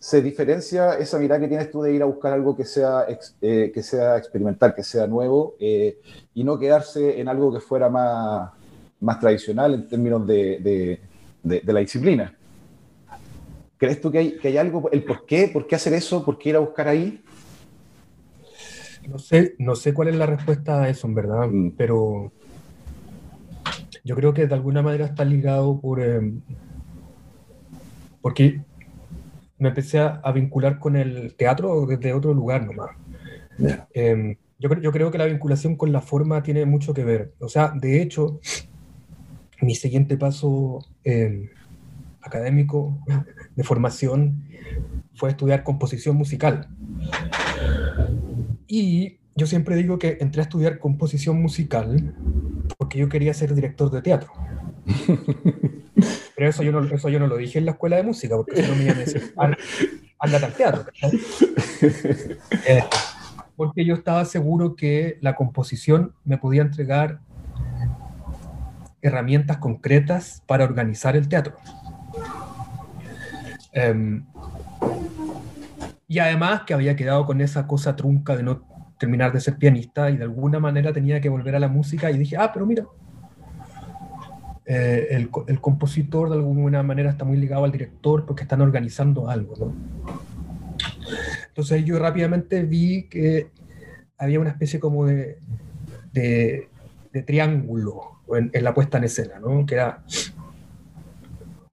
¿se 0.00 0.20
diferencia 0.20 0.94
esa 0.94 1.18
mirada 1.18 1.42
que 1.42 1.48
tienes 1.48 1.70
tú 1.70 1.82
de 1.82 1.94
ir 1.94 2.02
a 2.02 2.06
buscar 2.06 2.32
algo 2.32 2.56
que 2.56 2.64
sea, 2.64 3.06
que 3.40 3.82
sea 3.82 4.16
experimental, 4.18 4.74
que 4.74 4.82
sea 4.82 5.06
nuevo 5.06 5.54
y 5.60 6.42
no 6.42 6.58
quedarse 6.58 7.20
en 7.20 7.28
algo 7.28 7.52
que 7.52 7.60
fuera 7.60 7.88
más, 7.88 8.50
más 8.98 9.20
tradicional 9.20 9.74
en 9.74 9.88
términos 9.88 10.26
de 10.26 10.98
la 11.44 11.80
disciplina? 11.80 12.34
¿Crees 13.80 13.98
tú 13.98 14.10
que 14.10 14.18
hay, 14.18 14.36
que 14.36 14.48
hay 14.48 14.58
algo, 14.58 14.90
el 14.92 15.02
por 15.02 15.24
qué, 15.24 15.48
por 15.50 15.66
qué 15.66 15.74
hacer 15.74 15.94
eso, 15.94 16.22
por 16.22 16.36
qué 16.36 16.50
ir 16.50 16.56
a 16.56 16.58
buscar 16.58 16.86
ahí? 16.86 17.24
No 19.08 19.18
sé, 19.18 19.54
no 19.58 19.74
sé 19.74 19.94
cuál 19.94 20.08
es 20.08 20.16
la 20.16 20.26
respuesta 20.26 20.82
a 20.82 20.90
eso, 20.90 21.06
en 21.06 21.14
verdad, 21.14 21.48
mm. 21.48 21.70
pero 21.78 22.30
yo 24.04 24.14
creo 24.16 24.34
que 24.34 24.46
de 24.46 24.54
alguna 24.54 24.82
manera 24.82 25.06
está 25.06 25.24
ligado 25.24 25.80
por... 25.80 26.02
Em, 26.02 26.42
porque 28.20 28.60
me 29.60 29.68
empecé 29.68 29.98
a, 30.00 30.32
vincular 30.32 30.78
con 30.78 30.96
el 30.96 31.34
teatro 31.36 31.86
desde 31.86 32.12
otro 32.12 32.34
lugar 32.34 32.66
nomás. 32.66 32.90
Em, 33.92 34.36
yo, 34.58 34.74
yo 34.80 34.90
creo 34.90 35.10
que 35.10 35.18
la 35.18 35.26
vinculación 35.26 35.76
con 35.76 35.92
la 35.92 36.00
forma 36.00 36.42
tiene 36.42 36.64
mucho 36.64 36.94
que 36.94 37.04
ver. 37.04 37.34
O 37.38 37.48
sea, 37.48 37.72
de 37.74 38.00
hecho, 38.00 38.40
mi 39.60 39.74
siguiente 39.74 40.16
paso 40.16 40.80
em, 41.04 41.50
académico 42.22 42.98
de 43.56 43.62
formación 43.62 44.44
fue 45.14 45.28
estudiar 45.28 45.62
composición 45.62 46.16
musical. 46.16 46.68
Y 48.66 49.18
yo 49.36 49.46
siempre 49.46 49.76
digo 49.76 49.98
que 49.98 50.16
entré 50.20 50.40
a 50.40 50.44
estudiar 50.44 50.78
composición 50.78 51.40
musical 51.40 52.14
porque 52.78 52.98
yo 52.98 53.10
quería 53.10 53.34
ser 53.34 53.54
director 53.54 53.90
de 53.90 54.00
teatro. 54.00 54.32
Pero 56.36 56.48
eso 56.48 56.62
yo 56.62 56.72
no, 56.72 56.82
eso 56.84 57.08
yo 57.08 57.18
no 57.18 57.26
lo 57.26 57.36
dije 57.36 57.58
en 57.58 57.66
la 57.66 57.72
escuela 57.72 57.96
de 57.96 58.02
música, 58.02 58.36
porque 58.36 58.62
si 58.62 58.68
no 58.68 58.76
me 58.76 58.84
iban 58.84 58.96
a 58.96 59.00
decir, 59.00 59.34
anda 60.18 60.46
al 60.46 60.54
teatro. 60.54 60.84
Eh, 62.66 62.84
porque 63.56 63.86
yo 63.86 63.94
estaba 63.94 64.24
seguro 64.26 64.76
que 64.76 65.16
la 65.22 65.34
composición 65.34 66.12
me 66.24 66.36
podía 66.36 66.60
entregar 66.60 67.20
herramientas 69.00 69.56
concretas 69.58 70.42
para 70.46 70.64
organizar 70.64 71.16
el 71.16 71.28
teatro. 71.28 71.56
Em, 73.72 74.24
y 76.06 76.18
además 76.18 76.62
que 76.66 76.74
había 76.74 76.96
quedado 76.96 77.24
con 77.24 77.40
esa 77.40 77.66
cosa 77.66 77.96
trunca 77.96 78.36
de 78.36 78.42
no 78.42 78.62
terminar 78.98 79.32
de 79.32 79.40
ser 79.40 79.56
pianista 79.56 80.10
y 80.10 80.16
de 80.16 80.24
alguna 80.24 80.60
manera 80.60 80.92
tenía 80.92 81.20
que 81.20 81.28
volver 81.28 81.56
a 81.56 81.60
la 81.60 81.68
música 81.68 82.10
y 82.10 82.18
dije, 82.18 82.36
ah, 82.36 82.52
pero 82.52 82.66
mira, 82.66 82.84
eh, 84.72 85.16
el, 85.16 85.30
el, 85.48 85.60
compositor 85.60 86.30
de 86.30 86.36
alguna 86.36 86.84
manera 86.84 87.10
está 87.10 87.24
muy 87.24 87.36
ligado 87.36 87.64
al 87.64 87.72
director 87.72 88.24
porque 88.24 88.44
están 88.44 88.60
organizando 88.60 89.28
algo, 89.28 89.56
¿no? 89.58 89.74
Entonces 91.48 91.84
yo 91.84 91.98
rápidamente 91.98 92.62
vi 92.62 93.08
que 93.08 93.50
había 94.16 94.38
una 94.38 94.50
especie 94.50 94.78
como 94.78 95.06
de, 95.06 95.38
de, 96.12 96.68
triángulo 97.26 98.20
en, 98.32 98.50
en, 98.52 98.62
la 98.62 98.72
puesta 98.72 98.98
en 98.98 99.04
escena, 99.04 99.40
¿no? 99.40 99.66
Que 99.66 99.74
era 99.74 100.04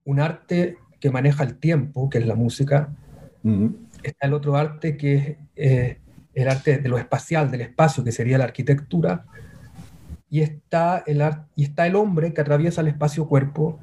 un 0.04 0.18
arte 0.18 0.78
que 0.98 1.10
maneja 1.10 1.44
el 1.44 1.54
tiempo, 1.54 2.10
que 2.10 2.18
es 2.18 2.26
la 2.26 2.34
música. 2.34 2.96
Está 4.02 4.26
el 4.26 4.34
otro 4.34 4.56
arte 4.56 4.96
que 4.96 5.14
es 5.14 5.36
eh, 5.54 6.00
el 6.34 6.48
arte 6.48 6.78
de 6.78 6.88
lo 6.88 6.98
espacial, 6.98 7.48
del 7.48 7.60
espacio, 7.60 8.02
que 8.02 8.10
sería 8.10 8.38
la 8.38 8.44
arquitectura. 8.44 9.24
Y 10.30 10.40
está 10.40 11.02
el, 11.06 11.22
y 11.56 11.64
está 11.64 11.86
el 11.86 11.96
hombre 11.96 12.34
que 12.34 12.40
atraviesa 12.40 12.80
el 12.80 12.88
espacio-cuerpo. 12.88 13.78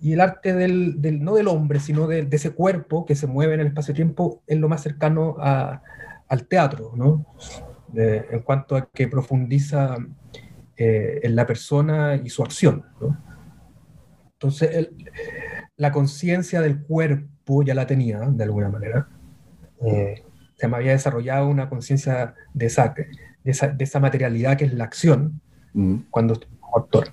Y 0.00 0.12
el 0.12 0.20
arte 0.20 0.54
del, 0.54 1.02
del, 1.02 1.22
no 1.22 1.34
del 1.34 1.48
hombre, 1.48 1.80
sino 1.80 2.06
de, 2.06 2.26
ese 2.30 2.52
cuerpo 2.52 3.04
que 3.04 3.14
se 3.14 3.26
mueve 3.26 3.54
en 3.54 3.60
el 3.60 3.66
espacio-tiempo 3.68 4.42
es 4.46 4.58
lo 4.58 4.68
más 4.68 4.82
cercano 4.82 5.36
a, 5.38 5.82
al 6.28 6.46
teatro, 6.46 6.92
¿no? 6.96 7.26
en 7.92 8.40
cuanto 8.42 8.76
a 8.76 8.88
que 8.88 9.08
profundiza 9.08 9.96
eh, 10.76 11.20
en 11.24 11.36
la 11.36 11.44
persona 11.44 12.20
y 12.22 12.30
su 12.30 12.42
acción. 12.42 12.86
¿no? 13.00 13.18
Entonces, 14.34 14.88
la 15.76 15.92
conciencia 15.92 16.62
del 16.62 16.82
cuerpo 16.82 17.62
ya 17.62 17.74
la 17.74 17.86
tenía, 17.86 18.20
de 18.20 18.44
alguna 18.44 18.70
manera. 18.70 19.08
Eh, 19.86 20.24
se 20.56 20.68
me 20.68 20.76
había 20.76 20.92
desarrollado 20.92 21.48
una 21.48 21.68
conciencia 21.68 22.34
de 22.54 22.70
esa, 23.44 23.68
de, 23.68 23.84
esa, 23.84 24.00
materialidad 24.00 24.56
que 24.56 24.64
es 24.64 24.74
la 24.74 24.84
acción 24.84 25.40
mm. 25.72 25.96
cuando 26.10 26.38
como 26.60 26.78
actor. 26.78 27.08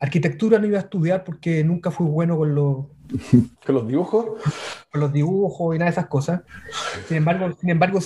Arquitectura 0.00 0.58
no 0.58 0.66
iba 0.66 0.78
a 0.78 0.82
estudiar 0.82 1.24
porque 1.24 1.64
nunca 1.64 1.90
fui 1.90 2.06
bueno 2.06 2.36
con 2.36 2.54
los... 2.54 2.86
¿Con 3.66 3.74
los 3.74 3.88
dibujos? 3.88 4.26
Con 4.92 5.00
los 5.00 5.12
dibujos 5.12 5.74
y 5.74 5.78
nada 5.78 5.90
de 5.90 5.92
esas 5.92 6.06
cosas. 6.06 6.42
Sin 7.06 7.16
embargo, 7.16 7.50
sin 7.58 7.70
embargo 7.70 7.98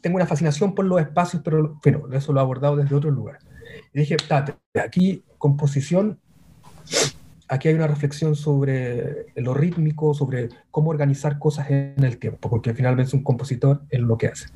tengo 0.00 0.16
una 0.16 0.26
fascinación 0.26 0.74
por 0.74 0.84
los 0.84 1.00
espacios, 1.00 1.42
pero 1.44 1.78
bueno, 1.82 2.08
eso 2.12 2.32
lo 2.32 2.40
he 2.40 2.42
abordado 2.42 2.76
desde 2.76 2.94
otro 2.94 3.10
lugar. 3.10 3.38
Y 3.94 4.00
dije, 4.00 4.16
aquí 4.74 5.24
composición 5.38 6.18
aquí 7.52 7.68
hay 7.68 7.74
una 7.74 7.86
reflexión 7.86 8.34
sobre 8.34 9.26
lo 9.36 9.52
rítmico, 9.52 10.14
sobre 10.14 10.48
cómo 10.70 10.90
organizar 10.90 11.38
cosas 11.38 11.70
en 11.70 12.02
el 12.02 12.16
tiempo, 12.16 12.48
porque 12.48 12.72
finalmente 12.72 13.14
un 13.14 13.22
compositor 13.22 13.82
es 13.90 14.00
lo 14.00 14.16
que 14.16 14.28
hace, 14.28 14.46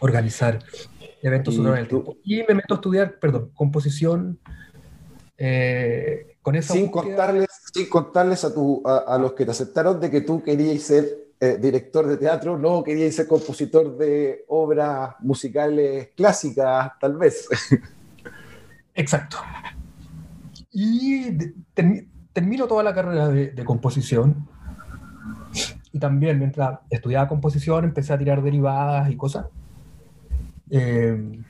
organizar 0.00 0.58
eventos 1.22 1.56
en 1.56 1.66
el 1.66 1.88
tiempo. 1.88 2.16
Y 2.24 2.42
me 2.48 2.54
meto 2.54 2.74
a 2.74 2.76
estudiar, 2.76 3.18
perdón, 3.18 3.50
composición 3.54 4.38
eh, 5.38 6.36
con 6.40 6.54
esa 6.54 6.72
sin 6.72 6.88
contarles 6.88 7.48
Sin 7.74 7.88
contarles 7.88 8.44
a, 8.44 8.54
tu, 8.54 8.82
a, 8.86 9.18
los 9.18 9.32
que 9.32 9.44
te 9.44 9.50
aceptaron 9.50 10.00
de 10.00 10.10
que 10.10 10.22
tú 10.22 10.42
querías 10.42 10.82
ser 10.82 11.26
eh, 11.40 11.58
director 11.60 12.06
de 12.06 12.16
teatro, 12.16 12.56
no 12.56 12.82
querías 12.82 13.14
ser 13.14 13.26
compositor 13.26 13.98
de 13.98 14.44
obras 14.48 15.16
musicales 15.20 16.08
clásicas, 16.16 16.92
tal 16.98 17.16
vez. 17.16 17.46
Exacto. 18.94 19.36
Y 20.72 21.36
termino 22.32 22.66
toda 22.66 22.82
la 22.82 22.94
carrera 22.94 23.28
de, 23.28 23.64
composición. 23.64 24.48
Y 25.92 25.98
también 25.98 26.38
mientras 26.38 26.80
estudiaba 26.90 27.28
composición 27.28 27.84
empecé 27.84 28.12
a 28.12 28.18
tirar 28.18 28.42
derivadas 28.42 29.10
y 29.10 29.16
cosas. 29.16 29.46
Eh, 30.70 31.42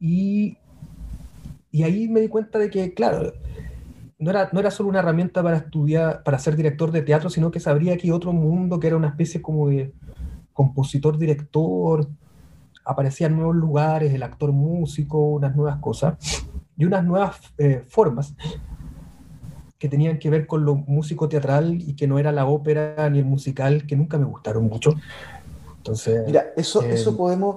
y, 0.00 0.56
y, 1.70 1.82
ahí 1.82 2.08
me 2.08 2.20
di 2.20 2.28
cuenta 2.28 2.58
de 2.58 2.70
que, 2.70 2.94
claro, 2.94 3.32
no 4.18 4.30
era, 4.30 4.50
no 4.52 4.60
era 4.60 4.70
solo 4.70 4.88
una 4.88 5.00
herramienta 5.00 5.42
para 5.42 5.58
estudiar, 5.58 6.22
para 6.22 6.38
ser 6.38 6.56
director 6.56 6.92
de 6.92 7.02
teatro, 7.02 7.28
sino 7.30 7.50
que 7.50 7.60
sabría 7.60 7.94
aquí 7.94 8.10
otro 8.10 8.32
mundo 8.32 8.78
que 8.78 8.86
era 8.86 8.96
una 8.96 9.08
especie 9.08 9.42
como 9.42 9.68
de 9.68 9.92
compositor-director, 10.52 12.08
aparecían 12.84 13.36
nuevos 13.36 13.56
lugares, 13.56 14.12
el 14.12 14.22
actor 14.22 14.52
músico, 14.52 15.18
unas 15.18 15.54
nuevas 15.56 15.78
cosas 15.78 16.16
y 16.76 16.84
unas 16.84 17.04
nuevas 17.04 17.40
eh, 17.58 17.84
formas 17.88 18.34
que 19.78 19.88
tenían 19.88 20.18
que 20.18 20.30
ver 20.30 20.46
con 20.46 20.64
lo 20.64 20.76
músico 20.76 21.28
teatral 21.28 21.74
y 21.80 21.94
que 21.94 22.06
no 22.06 22.18
era 22.20 22.30
la 22.30 22.46
ópera 22.46 23.10
ni 23.10 23.18
el 23.18 23.24
musical, 23.24 23.84
que 23.84 23.96
nunca 23.96 24.16
me 24.16 24.24
gustaron 24.24 24.68
mucho. 24.68 24.94
Entonces, 25.82 26.22
Mira, 26.24 26.52
eso, 26.56 26.80
eso 26.82 27.10
eh, 27.10 27.14
podemos, 27.16 27.56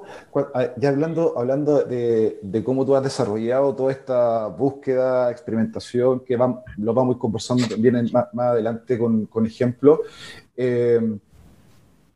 ya 0.77 0.89
hablando, 0.89 1.37
hablando 1.37 1.83
de, 1.83 2.39
de, 2.41 2.63
cómo 2.63 2.83
tú 2.83 2.95
has 2.95 3.03
desarrollado 3.03 3.75
toda 3.75 3.91
esta 3.91 4.47
búsqueda, 4.47 5.29
experimentación, 5.29 6.21
que 6.21 6.35
lo 6.35 6.93
vamos 6.95 7.17
conversando 7.17 7.67
también 7.67 8.09
más, 8.11 8.33
más, 8.33 8.47
adelante 8.47 8.97
con, 8.97 9.27
con 9.27 9.45
ejemplos. 9.45 9.99
Eh, 10.57 11.19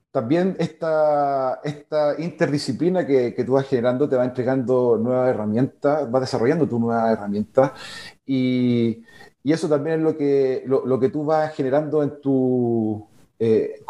también 0.09 0.55
esta, 0.57 1.59
esta 1.63 2.19
interdisciplina 2.19 3.05
que, 3.05 3.35
que, 3.35 3.43
tú 3.43 3.53
vas 3.53 3.67
generando 3.67 4.09
te 4.09 4.15
va 4.15 4.25
entregando 4.25 4.97
nuevas 4.97 5.29
herramientas, 5.29 6.11
va 6.11 6.19
desarrollando 6.19 6.67
tu 6.67 6.79
nuevas 6.79 7.11
herramientas 7.11 7.73
y, 8.25 9.03
y, 9.43 9.53
eso 9.53 9.69
también 9.69 9.99
es 9.99 10.03
lo 10.03 10.17
que, 10.17 10.63
lo, 10.65 10.87
lo 10.87 10.99
que 10.99 11.09
tú 11.09 11.23
vas 11.23 11.53
generando 11.53 12.01
en, 12.01 12.19
tu, 12.19 13.07
eh, 13.37 13.83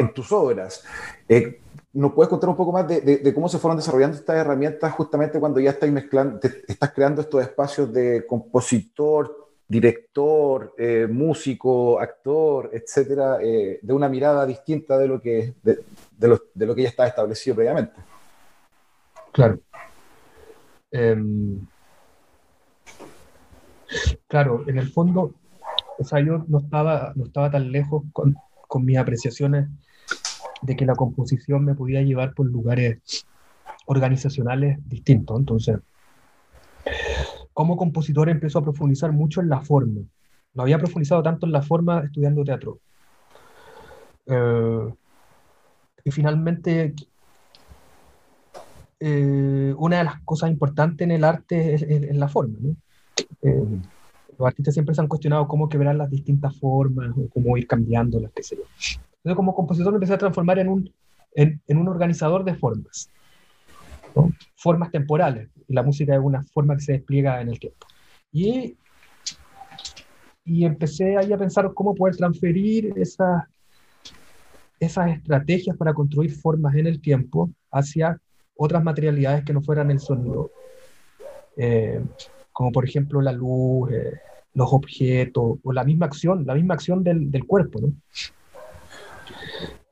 en 0.00 0.12
tus 0.12 0.32
obras. 0.32 0.84
Eh, 1.28 1.60
¿Nos 1.92 2.12
puedes 2.12 2.28
contar 2.28 2.48
un 2.48 2.56
poco 2.56 2.72
más 2.72 2.86
de, 2.86 3.32
cómo 3.34 3.48
se 3.48 3.58
fueron 3.58 3.76
desarrollando 3.76 4.16
estas 4.16 4.36
herramientas 4.36 4.92
justamente 4.92 5.40
cuando 5.40 5.58
ya 5.58 5.70
estás 5.70 5.90
mezclando, 5.90 6.38
estás 6.68 6.92
creando 6.92 7.20
estos 7.20 7.42
espacios 7.42 7.92
de 7.92 8.24
compositor, 8.26 9.48
director, 9.66 10.72
eh, 10.78 11.08
músico, 11.10 12.00
actor, 12.00 12.70
etcétera, 12.72 13.38
eh, 13.42 13.80
de 13.82 13.92
una 13.92 14.08
mirada 14.08 14.46
distinta 14.46 14.98
de 14.98 15.08
lo 15.08 15.20
que, 15.20 15.54
de, 15.62 16.28
lo, 16.28 16.74
que 16.74 16.82
ya 16.82 16.88
está 16.88 17.06
establecido 17.06 17.56
previamente. 17.56 17.94
Claro. 19.32 19.58
Em, 20.92 21.60
Claro, 24.28 24.64
en 24.68 24.78
el 24.78 24.88
fondo, 24.88 25.34
o 25.98 26.04
sea, 26.04 26.20
yo 26.20 26.44
no 26.46 26.58
estaba, 26.58 27.12
no 27.16 27.24
estaba 27.24 27.50
tan 27.50 27.72
lejos 27.72 28.04
con, 28.12 28.36
con 28.68 28.84
mis 28.84 28.96
apreciaciones 28.96 29.68
de 30.62 30.76
que 30.76 30.86
la 30.86 30.94
composición 30.94 31.64
me 31.64 31.74
podía 31.74 32.02
llevar 32.02 32.34
por 32.34 32.46
lugares 32.46 33.26
organizacionales 33.86 34.78
distintos. 34.88 35.38
Entonces, 35.38 35.78
como 37.52 37.76
compositor 37.76 38.28
empezó 38.28 38.58
a 38.58 38.62
profundizar 38.62 39.12
mucho 39.12 39.40
en 39.40 39.48
la 39.48 39.60
forma. 39.60 40.00
No 40.54 40.62
había 40.62 40.78
profundizado 40.78 41.22
tanto 41.22 41.46
en 41.46 41.52
la 41.52 41.62
forma 41.62 42.00
estudiando 42.00 42.44
teatro. 42.44 42.78
Eh, 44.26 44.94
y 46.04 46.10
finalmente, 46.10 46.94
eh, 48.98 49.74
una 49.76 49.98
de 49.98 50.04
las 50.04 50.20
cosas 50.22 50.50
importantes 50.50 51.04
en 51.04 51.12
el 51.12 51.24
arte 51.24 51.74
es, 51.74 52.16
la 52.16 52.28
forma. 52.28 52.56
Eh, 53.42 53.80
los 54.40 54.46
artistas 54.46 54.72
siempre 54.72 54.94
se 54.94 55.02
han 55.02 55.06
cuestionado 55.06 55.46
cómo 55.46 55.68
quebrar 55.68 55.94
las 55.94 56.10
distintas 56.10 56.58
formas, 56.58 57.10
o 57.14 57.28
cómo 57.28 57.58
ir 57.58 57.66
cambiándolas, 57.66 58.32
qué 58.34 58.42
sé 58.42 58.56
yo. 58.56 58.62
Entonces, 59.16 59.36
como 59.36 59.54
compositor 59.54 59.92
me 59.92 59.96
empecé 59.96 60.14
a 60.14 60.18
transformar 60.18 60.58
en 60.58 60.68
un, 60.68 60.90
en, 61.34 61.60
en 61.66 61.76
un 61.76 61.88
organizador 61.88 62.42
de 62.42 62.54
formas. 62.54 63.10
Formas 64.56 64.90
temporales. 64.90 65.50
La 65.68 65.82
música 65.82 66.14
es 66.14 66.20
una 66.22 66.42
forma 66.42 66.74
que 66.74 66.80
se 66.80 66.92
despliega 66.92 67.40
en 67.42 67.50
el 67.50 67.58
tiempo. 67.58 67.86
Y, 68.32 68.76
y 70.44 70.64
empecé 70.64 71.18
ahí 71.18 71.34
a 71.34 71.38
pensar 71.38 71.70
cómo 71.74 71.94
poder 71.94 72.16
transferir 72.16 72.94
esas, 72.96 73.44
esas 74.80 75.10
estrategias 75.10 75.76
para 75.76 75.92
construir 75.92 76.32
formas 76.32 76.74
en 76.76 76.86
el 76.86 76.98
tiempo 77.02 77.50
hacia 77.70 78.18
otras 78.56 78.82
materialidades 78.82 79.44
que 79.44 79.52
no 79.52 79.60
fueran 79.60 79.90
el 79.90 80.00
sonido. 80.00 80.50
Eh, 81.58 82.02
como 82.60 82.72
por 82.72 82.84
ejemplo 82.84 83.22
la 83.22 83.32
luz, 83.32 83.90
eh, 83.90 84.20
los 84.52 84.70
objetos, 84.70 85.56
o 85.62 85.72
la 85.72 85.82
misma 85.82 86.04
acción, 86.04 86.44
la 86.44 86.52
misma 86.54 86.74
acción 86.74 87.02
del, 87.02 87.30
del 87.30 87.46
cuerpo. 87.46 87.80
¿no? 87.80 87.90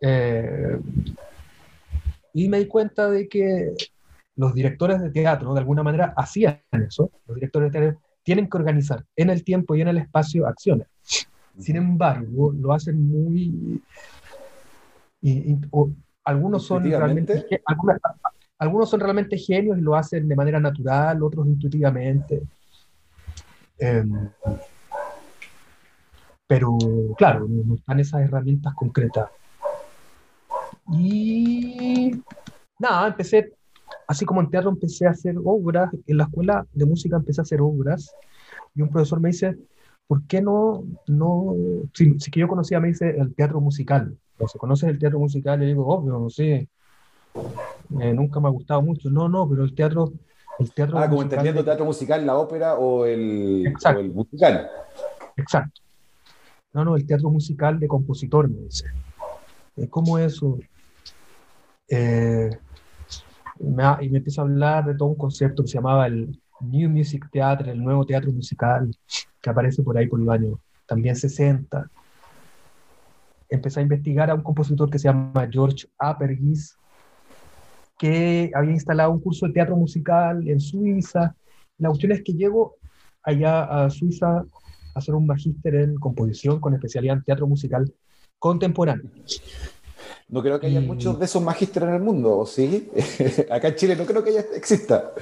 Eh, 0.02 0.78
y 2.34 2.46
me 2.50 2.58
di 2.58 2.66
cuenta 2.66 3.08
de 3.08 3.26
que 3.26 3.72
los 4.36 4.52
directores 4.52 5.00
de 5.00 5.08
teatro, 5.08 5.54
de 5.54 5.60
alguna 5.60 5.82
manera, 5.82 6.12
hacían 6.14 6.60
eso. 6.72 7.10
Los 7.26 7.36
directores 7.36 7.72
de 7.72 7.78
teatro 7.80 8.00
tienen 8.22 8.50
que 8.50 8.58
organizar 8.58 9.02
en 9.16 9.30
el 9.30 9.42
tiempo 9.44 9.74
y 9.74 9.80
en 9.80 9.88
el 9.88 9.96
espacio 9.96 10.46
acciones. 10.46 10.88
Sin 11.58 11.76
embargo, 11.76 12.52
lo 12.52 12.74
hacen 12.74 13.08
muy... 13.08 13.82
Y, 15.22 15.56
algunos 16.22 16.66
son 16.66 16.84
realmente... 16.84 17.46
algunos 18.58 18.90
son 18.90 19.00
realmente 19.00 19.38
genios 19.38 19.78
y 19.78 19.80
lo 19.80 19.96
hacen 19.96 20.28
de 20.28 20.36
manera 20.36 20.60
natural, 20.60 21.22
otros 21.22 21.46
intuitivamente. 21.46 22.42
Em, 23.78 24.30
pero 26.46 26.76
claro, 27.16 27.46
no 27.48 27.74
están 27.74 28.00
esas 28.00 28.22
herramientas 28.22 28.74
concretas. 28.74 29.30
Y 30.92 32.22
nada, 32.78 33.08
empecé, 33.08 33.52
así 34.06 34.24
como 34.24 34.40
en 34.40 34.50
teatro 34.50 34.70
empecé 34.70 35.06
a 35.06 35.10
hacer 35.10 35.36
obras, 35.44 35.90
en 36.06 36.16
la 36.16 36.24
escuela 36.24 36.66
de 36.72 36.86
música 36.86 37.16
empecé 37.16 37.40
a 37.40 37.42
hacer 37.42 37.60
obras, 37.60 38.14
y 38.74 38.82
un 38.82 38.88
profesor 38.88 39.20
me 39.20 39.28
dice, 39.28 39.56
¿por 40.06 40.22
qué 40.26 40.40
no, 40.40 40.84
no, 41.06 41.54
si, 41.92 42.16
que 42.16 42.40
yo 42.40 42.48
conocía, 42.48 42.80
me 42.80 42.88
dice, 42.88 43.10
el 43.10 43.34
teatro 43.34 43.60
musical? 43.60 44.16
O 44.38 44.48
sea, 44.48 44.58
¿conoces 44.58 44.88
el 44.88 44.98
teatro 44.98 45.18
musical? 45.18 45.62
Y 45.62 45.66
digo, 45.66 45.86
obvio, 45.86 46.30
sí, 46.30 46.66
eh, 48.00 48.14
nunca 48.14 48.40
me 48.40 48.48
ha 48.48 48.52
gustado 48.52 48.80
mucho. 48.80 49.10
No, 49.10 49.28
no, 49.28 49.48
pero 49.48 49.64
el 49.64 49.74
teatro... 49.74 50.12
El 50.58 50.72
teatro 50.72 50.98
ah, 50.98 51.08
como 51.08 51.22
entendiendo 51.22 51.64
teatro 51.64 51.84
musical, 51.84 52.26
la 52.26 52.36
ópera 52.36 52.74
o 52.74 53.06
el, 53.06 53.72
o 53.84 53.98
el 53.98 54.10
musical. 54.10 54.68
Exacto. 55.36 55.80
No, 56.72 56.84
no, 56.84 56.96
el 56.96 57.06
teatro 57.06 57.30
musical 57.30 57.78
de 57.78 57.88
compositor, 57.88 58.48
me 58.48 58.58
dice. 58.62 58.86
¿Cómo 59.90 60.18
eso? 60.18 60.58
Eh, 61.88 62.50
y 63.60 64.08
me 64.08 64.18
empieza 64.18 64.42
a 64.42 64.44
hablar 64.44 64.84
de 64.84 64.94
todo 64.94 65.08
un 65.08 65.14
concepto 65.16 65.62
que 65.62 65.68
se 65.68 65.78
llamaba 65.78 66.06
el 66.06 66.40
New 66.60 66.90
Music 66.90 67.28
Theater, 67.30 67.68
el 67.68 67.82
nuevo 67.82 68.04
teatro 68.04 68.30
musical, 68.32 68.90
que 69.40 69.50
aparece 69.50 69.82
por 69.82 69.96
ahí 69.96 70.06
por 70.06 70.20
el 70.20 70.30
año 70.30 70.60
también 70.86 71.16
60. 71.16 71.88
Empecé 73.50 73.80
a 73.80 73.82
investigar 73.82 74.30
a 74.30 74.34
un 74.34 74.42
compositor 74.42 74.90
que 74.90 74.98
se 74.98 75.08
llama 75.08 75.48
George 75.50 75.86
Apergis, 75.98 76.76
que 77.98 78.50
había 78.54 78.70
instalado 78.70 79.10
un 79.10 79.20
curso 79.20 79.46
de 79.46 79.52
teatro 79.52 79.76
musical 79.76 80.48
en 80.48 80.60
Suiza. 80.60 81.34
La 81.78 81.88
cuestión 81.88 82.12
es 82.12 82.22
que 82.22 82.32
llego 82.32 82.76
allá 83.22 83.64
a 83.64 83.90
Suiza 83.90 84.38
a 84.38 84.46
hacer 84.94 85.14
un 85.14 85.26
magíster 85.26 85.74
en 85.74 85.96
composición 85.96 86.60
con 86.60 86.74
especialidad 86.74 87.16
en 87.16 87.24
teatro 87.24 87.46
musical 87.46 87.92
contemporáneo. 88.38 89.10
No 90.28 90.42
creo 90.42 90.60
que 90.60 90.68
haya 90.68 90.80
muchos 90.80 91.18
de 91.18 91.24
esos 91.24 91.42
magísteres 91.42 91.88
en 91.88 91.94
el 91.96 92.02
mundo, 92.02 92.46
¿sí? 92.46 92.88
acá 93.50 93.68
en 93.68 93.74
Chile 93.74 93.96
no 93.96 94.04
creo 94.04 94.22
que 94.22 94.30
haya, 94.30 94.44
exista. 94.54 95.12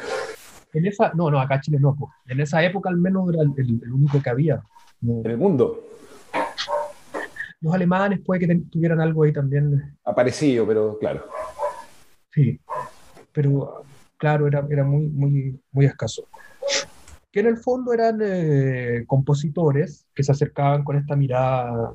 En 0.72 0.86
esa, 0.86 1.12
no, 1.14 1.30
no, 1.30 1.40
acá 1.40 1.56
en 1.56 1.60
Chile 1.62 1.78
no. 1.80 1.96
En 2.26 2.40
esa 2.40 2.62
época 2.62 2.90
al 2.90 2.98
menos 2.98 3.32
era 3.32 3.42
el, 3.42 3.92
único 3.92 4.20
que 4.20 4.30
había. 4.30 4.62
En 5.02 5.30
el 5.30 5.38
mundo. 5.38 5.82
Los 7.60 7.72
alemanes 7.72 8.20
puede 8.20 8.46
que 8.46 8.54
tuvieran 8.70 9.00
algo 9.00 9.22
ahí 9.22 9.32
también. 9.32 9.96
Aparecido, 10.04 10.66
pero 10.66 10.98
claro. 10.98 11.24
Sí, 12.36 12.60
pero 13.32 13.82
claro, 14.18 14.46
era, 14.46 14.66
era 14.68 14.84
muy, 14.84 15.06
muy, 15.06 15.58
muy 15.72 15.86
escaso. 15.86 16.28
Que 17.32 17.40
en 17.40 17.46
el 17.46 17.56
fondo 17.56 17.94
eran 17.94 18.20
eh, 18.22 19.04
compositores 19.06 20.06
que 20.14 20.22
se 20.22 20.32
acercaban 20.32 20.84
con 20.84 20.96
esta 20.98 21.16
mirada 21.16 21.94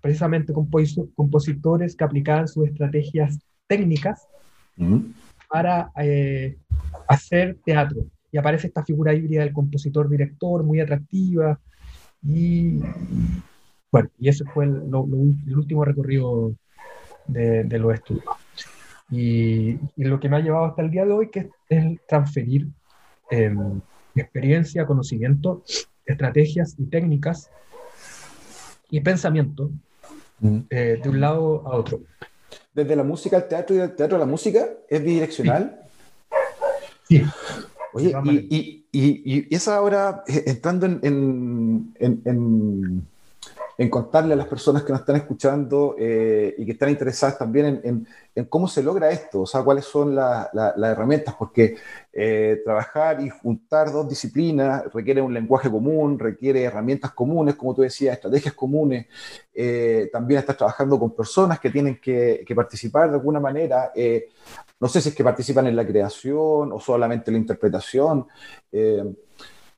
precisamente 0.00 0.52
compositores 0.52 1.96
que 1.96 2.04
aplicaban 2.04 2.48
sus 2.48 2.66
estrategias 2.68 3.38
técnicas 3.68 4.26
para 5.48 5.90
eh, 5.96 6.58
hacer 7.08 7.58
teatro. 7.64 8.06
Y 8.32 8.38
aparece 8.38 8.68
esta 8.68 8.84
figura 8.84 9.14
híbrida 9.14 9.42
del 9.42 9.52
compositor-director 9.52 10.62
muy 10.64 10.80
atractiva. 10.80 11.58
Y 12.22 12.80
bueno, 13.92 14.10
y 14.18 14.28
ese 14.28 14.44
fue 14.44 14.64
el, 14.64 14.92
último 14.92 15.84
recorrido 15.84 16.52
de, 17.26 17.78
los 17.78 17.94
estudios. 17.94 18.24
Y, 19.12 19.78
lo 19.96 20.18
que 20.18 20.28
me 20.30 20.36
ha 20.36 20.40
llevado 20.40 20.64
hasta 20.64 20.80
el 20.80 20.90
día 20.90 21.04
de 21.04 21.12
hoy, 21.12 21.28
que 21.28 21.50
es, 21.68 22.00
transferir 22.08 22.66
em, 23.30 23.80
experiencia, 24.14 24.86
conocimiento, 24.86 25.62
estrategias 26.06 26.74
y 26.78 26.86
técnicas 26.86 27.50
y 28.90 29.00
pensamiento 29.00 29.70
eh, 30.70 30.98
de 31.02 31.08
un 31.08 31.20
lado 31.20 31.62
a 31.66 31.76
otro. 31.76 32.00
Desde 32.74 32.96
la 32.96 33.04
música 33.04 33.36
al 33.36 33.48
teatro 33.48 33.76
y 33.76 33.80
del 33.80 33.94
teatro 33.94 34.16
a 34.16 34.20
la 34.20 34.26
música, 34.26 34.66
¿es 34.88 35.04
bidireccional? 35.04 35.82
Sí. 37.06 37.22
Oye, 37.92 38.14
y, 38.24 38.86
y, 38.90 39.46
y, 39.50 39.54
esa 39.54 39.76
ahora, 39.76 40.24
eh, 40.26 40.44
entrando 40.46 40.86
en, 40.86 41.94
en 42.00 42.22
en 42.24 43.06
contarle 43.90 44.34
a 44.34 44.36
las 44.36 44.46
personas 44.46 44.82
que 44.82 44.92
nos 44.92 45.00
están 45.00 45.16
escuchando 45.16 45.96
eh, 45.98 46.54
y 46.58 46.64
que 46.64 46.72
están 46.72 46.90
interesadas 46.90 47.38
también 47.38 47.80
en, 47.82 48.06
en, 48.34 48.44
cómo 48.46 48.68
se 48.68 48.82
logra 48.82 49.10
esto, 49.10 49.42
o 49.42 49.46
sea, 49.46 49.62
cuáles 49.62 49.84
son 49.84 50.14
las 50.14 50.50
herramientas, 50.76 51.34
porque 51.38 51.76
eh, 52.12 52.60
trabajar 52.64 53.20
y 53.20 53.28
juntar 53.28 53.90
dos 53.90 54.08
disciplinas 54.08 54.84
requiere 54.92 55.20
un 55.20 55.32
lenguaje 55.32 55.70
común, 55.70 56.18
requiere 56.18 56.62
herramientas 56.62 57.12
comunes, 57.12 57.56
como 57.56 57.74
tú 57.74 57.82
decías, 57.82 58.14
estrategias 58.14 58.54
comunes, 58.54 59.06
eh, 59.54 60.08
también 60.12 60.40
estás 60.40 60.56
trabajando 60.56 60.98
con 60.98 61.14
personas 61.14 61.58
que 61.58 61.70
tienen 61.70 61.98
que 62.00 62.52
participar 62.54 63.08
de 63.08 63.16
alguna 63.16 63.40
manera, 63.40 63.92
no 64.80 64.88
sé 64.88 65.00
si 65.00 65.10
es 65.10 65.14
que 65.14 65.24
participan 65.24 65.66
en 65.66 65.76
la 65.76 65.86
creación 65.86 66.72
o 66.72 66.80
solamente 66.80 67.30
en 67.30 67.34
la 67.34 67.40
interpretación. 67.40 68.26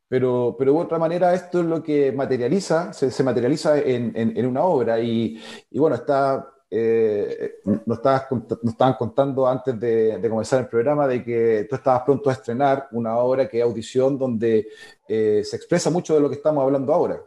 Pero, 0.07 0.55
pero 0.57 0.73
de 0.73 0.79
otra 0.79 0.99
manera 0.99 1.33
esto 1.33 1.61
es 1.61 1.65
lo 1.65 1.81
que 1.81 2.11
materializa, 2.11 2.93
se, 2.93 3.23
materializa 3.23 3.79
en, 3.79 4.45
una 4.45 4.63
obra 4.63 4.99
y, 4.99 5.41
y 5.71 5.79
bueno, 5.79 5.95
está, 5.95 6.47
eh, 6.69 7.55
nos, 7.85 7.99
estaban 7.99 8.93
contando 8.97 9.47
antes 9.47 9.79
de, 9.79 10.19
comenzar 10.29 10.61
el 10.61 10.67
programa 10.67 11.07
de 11.07 11.23
que 11.23 11.67
tú 11.69 11.75
estabas 11.75 12.03
pronto 12.03 12.29
a 12.29 12.33
estrenar 12.33 12.87
una 12.91 13.17
obra 13.17 13.47
que 13.47 13.59
es 13.59 13.63
Audición, 13.63 14.17
donde 14.17 14.67
eh, 15.07 15.41
se 15.43 15.55
expresa 15.55 15.89
mucho 15.89 16.15
de 16.15 16.21
lo 16.21 16.29
que 16.29 16.35
estamos 16.35 16.63
hablando 16.63 16.93
ahora. 16.93 17.19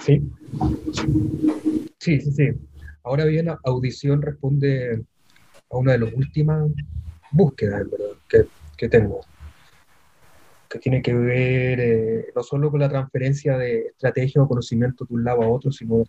Sí, 0.00 0.22
sí, 1.98 2.20
sí, 2.20 2.32
sí. 2.32 2.48
Ahora 3.02 3.24
bien, 3.24 3.48
Audición 3.64 4.22
responde 4.22 5.04
a 5.70 5.76
una 5.76 5.92
de 5.92 5.98
las 5.98 6.12
últimas 6.14 6.70
búsquedas, 7.32 7.86
que 8.76 8.88
tengo 8.88 9.20
tiene 10.80 11.02
que 11.02 11.14
ver 11.14 11.80
eh, 11.80 12.26
no 12.34 12.42
solo 12.42 12.70
con 12.70 12.80
la 12.80 12.88
transferencia 12.88 13.56
de 13.58 13.88
estrategia 13.88 14.42
o 14.42 14.48
conocimiento 14.48 15.04
de 15.04 15.14
un 15.14 15.24
lado 15.24 15.42
a 15.42 15.48
otro, 15.48 15.70
sino, 15.72 16.04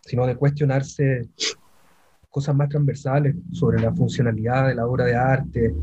sino 0.00 0.26
de 0.26 0.36
cuestionarse 0.36 1.28
cosas 2.30 2.54
más 2.54 2.68
transversales 2.68 3.34
sobre 3.52 3.80
la 3.80 3.94
funcionalidad 3.94 4.68
de 4.68 4.74
la 4.74 4.86
obra 4.86 5.04
de 5.04 5.16
arte, 5.16 5.74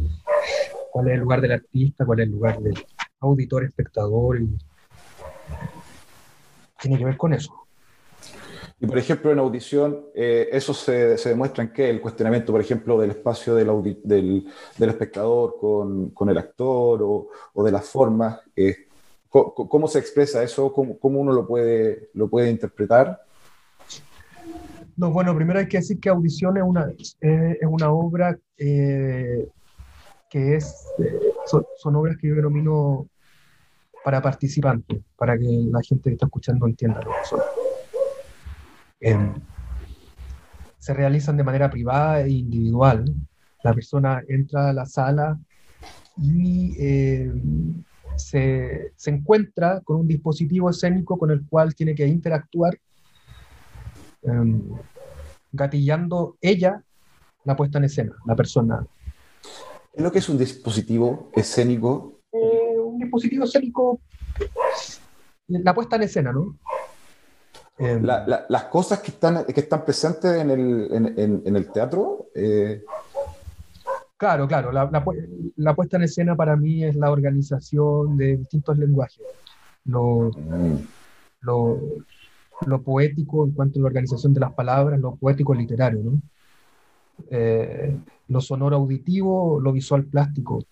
cuál 0.92 1.08
es 1.08 1.14
el 1.16 1.22
lugar 1.22 1.42
del 1.42 1.54
artista, 1.54 2.06
cuál 2.06 2.20
es 2.20 2.28
el 2.28 2.32
lugar 2.32 2.60
del 2.60 2.76
auditor, 3.20 3.64
espectador, 3.64 4.40
tiene 6.80 6.98
que 6.98 7.06
ver 7.06 7.18
con 7.18 7.34
eso. 7.34 7.63
Y 8.84 8.86
por 8.86 8.98
ejemplo, 8.98 9.32
en 9.32 9.40
audición, 9.40 10.08
eh, 10.14 10.50
eso 10.52 10.74
se, 10.74 11.18
se, 11.18 11.30
demuestra 11.30 11.64
en 11.64 11.72
qué? 11.72 11.90
El 11.90 12.02
cuestionamiento, 12.02 12.52
por 12.52 12.60
ejemplo, 12.60 13.00
del 13.00 13.12
espacio 13.12 13.56
del, 13.56 14.46
espectador 14.78 15.56
con, 15.58 16.10
con, 16.10 16.28
el 16.28 16.38
actor 16.38 17.02
o, 17.02 17.30
o 17.54 17.64
de 17.64 17.72
las 17.72 17.88
formas. 17.88 18.42
Eh, 18.54 18.76
¿cómo, 19.30 19.88
se 19.88 20.00
expresa 20.00 20.44
eso? 20.44 20.74
¿Cómo, 20.74 21.00
¿Cómo, 21.00 21.22
uno 21.22 21.32
lo 21.32 21.48
puede, 21.48 22.10
lo 22.14 22.28
puede 22.28 22.52
interpretar? 22.52 23.22
No, 24.98 25.12
bueno, 25.12 25.34
primero 25.34 25.60
hay 25.60 25.70
que 25.70 25.78
decir 25.78 25.98
que 26.02 26.10
Audición 26.10 26.58
es 26.58 26.64
una, 26.64 26.92
es 27.22 27.66
una 27.66 27.90
obra 27.90 28.38
eh, 28.58 29.48
que 30.30 30.58
es, 30.58 30.90
son, 31.46 31.66
son, 31.78 31.96
obras 31.96 32.18
que 32.18 32.28
yo 32.28 32.36
denomino 32.36 33.08
para 34.04 34.22
participantes, 34.22 35.02
para 35.16 35.38
que 35.38 35.46
la 35.72 35.82
gente 35.82 36.10
que 36.10 36.16
está 36.16 36.26
escuchando 36.26 36.68
entienda 36.68 37.00
lo 37.02 37.12
que 37.12 37.30
son. 37.30 37.40
Eh, 39.04 39.18
se 40.80 40.94
realizan 40.94 41.36
de 41.36 41.44
manera 41.44 41.70
privada 41.70 42.22
e 42.22 42.30
individual. 42.30 43.06
La 43.64 43.74
persona 43.74 44.24
entra 44.28 44.70
a 44.70 44.74
la 44.74 44.86
sala 44.86 45.38
y 46.18 46.74
eh, 46.80 47.32
se, 48.16 48.94
se, 48.96 49.10
encuentra 49.10 49.82
con 49.82 49.98
un 49.98 50.08
dispositivo 50.08 50.70
escénico 50.70 51.18
con 51.18 51.32
el 51.32 51.46
cual 51.48 51.76
tiene 51.76 51.96
que 51.96 52.08
interactuar, 52.08 52.80
eh, 54.24 54.62
gatillando 55.52 56.38
ella 56.42 56.82
la 57.44 57.56
puesta 57.56 57.80
en 57.80 57.86
escena, 57.86 58.16
la 58.26 58.36
persona. 58.36 58.86
¿Es 59.94 60.02
lo 60.02 60.12
que 60.12 60.20
es 60.20 60.30
un 60.30 60.38
dispositivo 60.38 61.30
escénico? 61.34 62.20
Eh, 62.32 62.80
un 62.80 63.00
dispositivo 63.00 63.44
escénico, 63.44 64.00
la 65.48 65.74
puesta 65.74 65.98
en 65.98 66.04
escena, 66.04 66.32
¿no? 66.32 66.58
Eh, 67.84 68.00
la, 68.02 68.26
la, 68.26 68.46
las 68.48 68.64
cosas 68.66 69.00
que 69.00 69.12
están, 69.12 69.44
que 69.46 69.60
están 69.60 69.84
presentes 69.84 70.32
en 70.40 70.50
el, 70.50 70.88
en, 70.92 71.44
en, 71.46 71.56
el 71.56 71.70
teatro. 71.72 72.28
Eh... 72.34 72.82
Claro, 74.16 74.48
claro. 74.48 74.72
La, 74.72 74.90
la, 75.58 75.76
puesta 75.76 75.98
en 75.98 76.04
escena 76.04 76.36
para 76.36 76.56
mí 76.56 76.84
es 76.86 76.96
la 76.96 77.12
organización 77.12 78.16
de 78.16 78.38
distintos 78.38 78.78
lenguajes. 78.78 79.22
Lo, 79.86 80.32
mm. 80.32 80.78
lo, 81.42 81.80
lo, 82.66 82.82
poético 82.82 83.44
en 83.44 83.52
cuanto 83.52 83.80
a 83.80 83.82
la 83.82 83.88
organización 83.88 84.34
de 84.34 84.40
las 84.40 84.54
palabras, 84.54 84.98
lo 85.00 85.16
poético 85.16 85.54
literario, 85.54 86.02
¿no? 86.04 86.22
Eh, 87.30 87.98
lo 88.30 88.40
sonoro 88.40 88.78
auditivo, 88.78 89.60
lo 89.60 89.74
visual 89.74 90.06
plástico. 90.06 90.64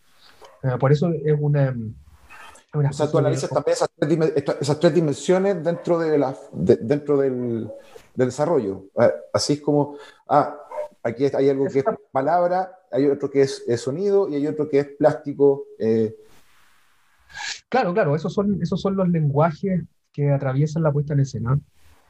Eh, 0.63 0.77
por 0.79 0.91
eso 0.93 1.11
es 1.11 1.35
una 1.37 1.75
o 2.73 2.93
sea, 2.93 3.11
tú 3.11 3.17
analizas 3.17 3.49
también 3.49 3.73
esas 3.73 3.89
tres, 3.97 4.17
esas 4.61 4.79
tres, 4.79 4.93
dimensiones 4.93 5.63
dentro, 5.63 5.99
de 5.99 6.17
la, 6.17 6.35
de, 6.53 6.77
dentro 6.77 7.17
del, 7.17 7.69
del, 8.15 8.27
desarrollo. 8.27 8.85
Ah, 8.97 9.11
así 9.33 9.53
es 9.53 9.61
como, 9.61 9.97
ah, 10.29 10.57
aquí 11.03 11.25
hay 11.33 11.49
algo 11.49 11.67
que 11.67 11.79
es 11.79 11.85
palabra, 12.11 12.79
hay 12.91 13.07
otro 13.07 13.29
que 13.29 13.41
es, 13.41 13.63
es 13.67 13.81
sonido 13.81 14.29
y 14.29 14.35
hay 14.35 14.47
otro 14.47 14.69
que 14.69 14.79
es 14.79 14.87
plástico. 14.87 15.65
Eh. 15.79 16.15
Claro, 17.67 17.93
claro, 17.93 18.15
esos 18.15 18.33
son, 18.33 18.61
esos 18.61 18.79
son 18.79 18.95
los 18.95 19.09
lenguajes 19.09 19.83
que 20.13 20.31
atraviesan 20.31 20.83
la 20.83 20.91
puesta 20.91 21.13
en 21.13 21.21
escena. 21.21 21.59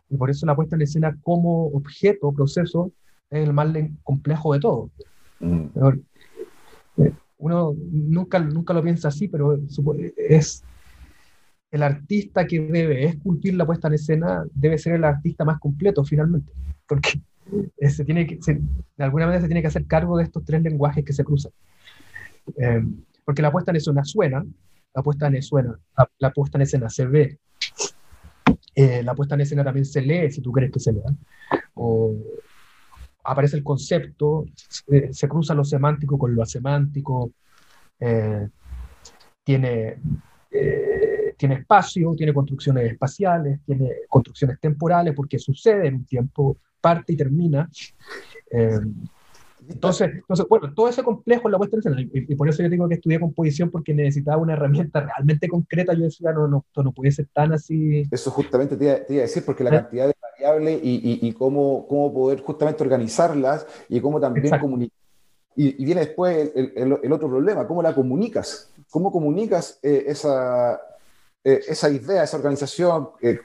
Y 0.10 0.18
por 0.18 0.30
eso 0.30 0.46
la 0.46 0.56
puesta 0.56 0.76
en 0.76 0.84
escena 0.84 1.18
como 1.24 1.68
objeto, 1.68 2.32
proceso, 2.34 2.92
es 3.30 3.48
el 3.48 3.54
más 3.54 3.68
complejo 4.04 4.54
de 4.54 4.60
todo. 4.60 4.90
Mm 5.40 5.70
uno 7.42 7.76
nunca, 7.92 8.40
nunca 8.40 8.74
lo 8.74 8.84
piensa 8.84 9.08
así, 9.08 9.28
pero 9.28 9.60
es 10.16 10.64
el 11.72 11.84
artista 11.84 12.46
que 12.46 12.60
debe 12.60 13.06
esculpir 13.06 13.56
la 13.56 13.66
puesta 13.66 13.88
en 13.88 13.96
escena, 13.96 14.44
debe 14.54 14.78
ser 14.78 14.94
el 14.94 15.04
artista 15.04 15.44
más 15.44 15.60
completo 15.60 16.04
finalmente, 16.04 16.52
porque 16.88 17.20
se 17.90 18.06
tiene 18.06 18.28
que, 18.28 18.38
de 18.38 19.04
alguna 19.04 19.26
manera 19.26 19.42
se 19.42 19.48
tiene 19.48 19.62
que 19.62 19.68
hacer 19.68 19.86
cargo 19.88 20.18
de 20.18 20.26
estos 20.26 20.46
tres 20.46 20.62
lenguajes 20.62 21.04
que 21.04 21.14
se 21.14 21.24
cruzan. 21.24 21.52
Eh, 22.58 22.84
porque 23.26 23.42
la 23.42 23.52
puesta 23.52 23.72
en 23.72 23.78
escena 23.78 24.04
suena, 24.04 24.46
la 24.94 25.02
puesta 25.02 25.28
en 25.28 25.36
escena, 25.36 25.80
la, 25.98 26.12
la 26.20 26.32
puesta 26.32 26.58
en 26.60 26.62
escena 26.62 26.90
se 26.90 27.08
ve, 27.08 27.40
eh, 28.76 29.02
la 29.02 29.16
puesta 29.16 29.34
en 29.34 29.42
escena 29.42 29.64
también 29.64 29.86
se 29.86 30.02
lee, 30.02 30.30
si 30.30 30.42
tú 30.42 30.52
crees 30.52 30.72
que 30.72 30.80
se 30.80 30.94
lea, 30.94 31.04
aparece 33.24 33.58
el 33.58 33.64
concepto, 33.64 34.46
se, 34.56 35.14
se 35.14 35.28
cruza 35.28 35.54
lo 35.54 35.64
semántico 35.64 36.18
con 36.18 36.36
lo 36.36 36.44
asemántico, 36.44 37.32
eh, 38.00 38.48
tiene, 39.44 39.98
eh, 40.52 41.36
tiene 41.38 41.56
espacio, 41.56 42.14
tiene 42.16 42.34
construcciones 42.34 42.92
espaciales, 42.92 43.60
tiene 43.66 43.92
construcciones 44.10 44.60
temporales, 44.60 45.14
porque 45.16 45.40
sucede 45.40 45.88
en 45.88 45.96
un 45.96 46.06
tiempo, 46.06 46.58
parte 46.80 47.14
y 47.14 47.18
termina. 47.18 47.70
Eh, 48.52 48.80
entonces, 49.70 50.10
entonces, 50.16 50.46
bueno, 50.50 50.74
todo 50.74 50.90
ese 50.90 51.04
complejo 51.04 51.48
en 51.48 51.52
la 51.52 51.58
puesta 51.60 51.76
en 51.76 51.80
escena, 51.80 52.02
y, 52.02 52.34
y, 52.34 52.36
por 52.36 52.50
eso 52.50 52.64
yo 52.64 52.70
digo 52.70 52.90
que 52.90 52.96
estudié 52.96 53.20
composición, 53.20 53.70
porque 53.70 53.94
necesitaba 53.94 54.42
una 54.42 54.54
herramienta 54.54 55.02
realmente 55.02 55.48
concreta. 55.48 55.94
Yo 55.94 56.06
decía, 56.06 56.34
no, 56.34 56.48
no, 56.48 56.66
no 56.76 56.92
puede 56.92 57.12
ser 57.12 57.28
tan 57.32 57.54
así. 57.54 58.04
Eso 58.12 58.32
justamente 58.32 58.76
te 58.76 58.86
iba, 58.86 58.96
te 58.96 59.14
iba 59.14 59.22
a 59.22 59.28
decir, 59.28 59.44
porque 59.46 59.64
la 59.64 59.70
cantidad 59.70 60.08
de 60.08 60.14
y, 60.42 61.20
y, 61.24 61.28
y 61.28 61.34
cómo, 61.34 61.86
cómo, 61.88 62.14
poder 62.14 62.42
justamente 62.42 62.84
organizarlas 62.84 63.66
y 63.90 64.00
cómo 64.00 64.20
también 64.20 64.60
comunicar. 64.60 64.98
Y, 65.56 65.82
y, 65.82 65.86
viene 65.86 66.02
después 66.02 66.52
el, 66.56 66.74
el, 66.76 67.00
el, 67.04 67.12
otro 67.12 67.28
problema, 67.28 67.68
¿cómo 67.68 67.84
la 67.84 67.94
comunicas? 67.94 68.70
¿Cómo 68.90 69.12
comunicas 69.12 69.80
eh, 69.84 70.06
esa, 70.08 70.80
eh, 71.44 71.62
esa 71.68 71.90
idea, 71.90 72.24
esa 72.24 72.38
organización? 72.38 73.10
Eh, 73.22 73.40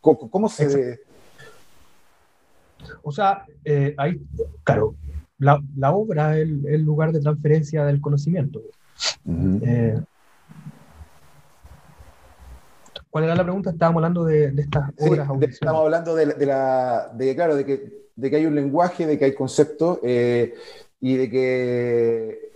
¿cómo, 0.00 0.30
¿cómo, 0.30 0.48
se...? 0.48 1.00
O 3.02 3.12
sea, 3.12 3.44
eh, 3.64 3.94
ahí, 3.98 4.20
claro, 4.64 4.94
la, 5.38 5.62
la 5.76 5.92
obra 5.92 6.36
es 6.38 6.42
el, 6.42 6.66
el, 6.66 6.82
lugar 6.82 7.12
de 7.12 7.20
transferencia 7.20 7.84
del 7.84 8.00
conocimiento. 8.00 8.60
Uh 9.26 9.32
-huh. 9.32 10.06
¿Cuál 13.10 13.24
era 13.24 13.34
la 13.34 13.42
pregunta? 13.42 13.70
Estábamos 13.70 13.98
hablando 13.98 14.24
de, 14.24 14.52
de 14.52 14.62
estas 14.62 14.90
obras 15.00 15.28
sí, 15.28 15.44
Estamos 15.46 15.82
hablando 15.82 16.14
de, 16.14 16.26
de, 16.26 16.46
la, 16.46 17.10
de, 17.12 17.34
claro, 17.34 17.56
de 17.56 17.66
que, 17.66 18.08
de 18.14 18.30
que 18.30 18.36
hay 18.36 18.46
un 18.46 18.54
lenguaje, 18.54 19.06
de 19.06 19.18
que 19.18 19.24
hay 19.24 19.34
conceptos 19.34 19.98
eh, 20.04 20.54
y 21.00 21.16
de 21.16 21.28
que 21.28 22.50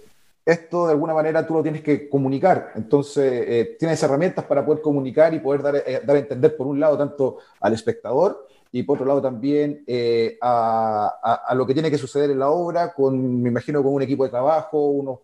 esto 0.47 0.87
de 0.87 0.93
alguna 0.93 1.15
manera 1.15 1.47
tú 1.47 1.55
lo 1.55 1.63
tienes 1.63 1.83
que 1.83 2.09
comunicar. 2.09 2.73
Entonces, 2.77 3.45
eh, 3.47 3.77
tienes 3.79 4.01
herramientas 4.03 4.45
para 4.45 4.65
poder 4.65 4.81
comunicar 4.81 5.35
y 5.35 5.41
poder 5.41 5.63
dar, 5.63 5.77
eh, 5.77 6.03
dar, 6.05 6.17
a 6.17 6.19
entender, 6.21 6.57
por 6.57 6.69
un 6.69 6.79
lado, 6.79 6.99
tanto 6.99 7.39
al 7.61 7.73
espectador 7.73 8.47
y 8.71 8.83
por 8.83 8.97
otro 8.97 9.07
lado 9.07 9.23
también 9.23 9.85
eh, 9.87 10.37
a, 10.41 11.19
a, 11.23 11.35
a, 11.47 11.55
lo 11.55 11.67
que 11.67 11.75
tiene 11.75 11.91
que 11.91 11.99
suceder 11.99 12.31
en 12.31 12.41
la 12.41 12.51
obra, 12.51 12.93
con, 12.93 13.43
me 13.43 13.49
imagino, 13.49 13.83
con 13.83 13.95
un 13.95 14.03
equipo 14.03 14.25
de 14.25 14.31
trabajo, 14.31 14.87
unos 14.89 15.19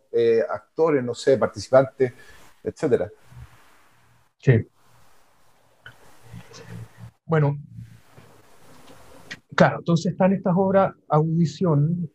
actores, 0.49 1.05
no 1.05 1.15
sé, 1.15 1.37
participantes, 1.37 2.13
etcétera. 2.65 3.11
Sí. 4.39 4.67
Bueno, 7.31 7.61
claro, 9.55 9.79
entonces 9.79 10.11
están 10.11 10.33
estas 10.33 10.53
obras 10.57 10.93
Audición, 11.09 12.11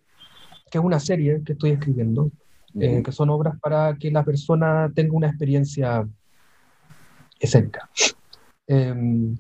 que 0.69 0.77
es 0.77 0.83
una 0.83 0.99
serie 0.99 1.41
que 1.45 1.53
estoy 1.53 1.71
escribiendo, 1.71 2.31
eh, 2.77 3.01
que 3.01 3.13
son 3.13 3.29
obras 3.29 3.57
para 3.61 3.95
que 3.95 4.11
la 4.11 4.25
persona 4.25 4.91
tenga 4.93 5.13
una 5.13 5.27
experiencia 5.27 6.05
escénica. 7.39 7.89
Eh, 8.67 9.33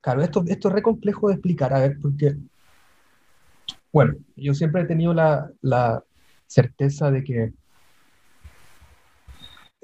claro, 0.00 0.22
esto, 0.22 0.44
esto 0.46 0.68
es 0.68 0.74
re 0.74 0.82
complejo 0.82 1.26
de 1.26 1.34
explicar, 1.34 1.74
a 1.74 1.80
ver, 1.80 1.98
porque, 2.00 2.36
bueno, 3.92 4.14
yo 4.36 4.54
siempre 4.54 4.82
he 4.82 4.86
tenido 4.86 5.12
la, 5.12 5.50
la 5.60 6.04
certeza 6.46 7.10
de 7.10 7.24
que 7.24 7.52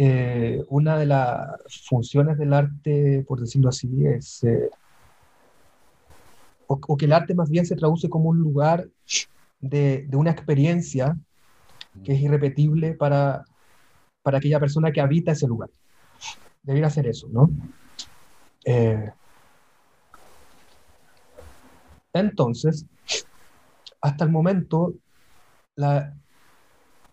eh, 0.01 0.65
una 0.69 0.97
de 0.97 1.07
las 1.07 1.61
funciones 1.89 2.39
del 2.39 2.53
arte, 2.55 3.25
por 3.27 3.41
decirlo 3.41 3.69
así, 3.69 4.07
es, 4.07 4.45
eh, 4.45 4.71
o, 6.69 6.97
que 6.97 7.07
el 7.07 7.13
arte 7.13 7.35
más 7.35 7.51
bien 7.51 7.67
se 7.67 7.75
traduce 7.75 8.09
como 8.09 8.29
un 8.29 8.39
lugar 8.39 8.89
de, 9.59 10.07
de 10.09 10.17
una 10.17 10.31
experiencia 10.31 11.17
que 12.05 12.13
es 12.13 12.21
irrepetible 12.21 12.95
para, 12.95 13.45
para, 14.23 14.39
aquella 14.39 14.61
persona 14.61 14.93
que 14.93 15.01
habita 15.01 15.33
ese 15.33 15.49
lugar. 15.49 15.71
Debería 16.63 16.91
ser 16.91 17.09
eso, 17.09 17.29
¿no? 17.33 17.51
Eh, 18.65 19.11
entonces, 22.13 22.87
hasta 24.01 24.25
el 24.25 24.31
momento, 24.31 24.95
la, 25.75 26.15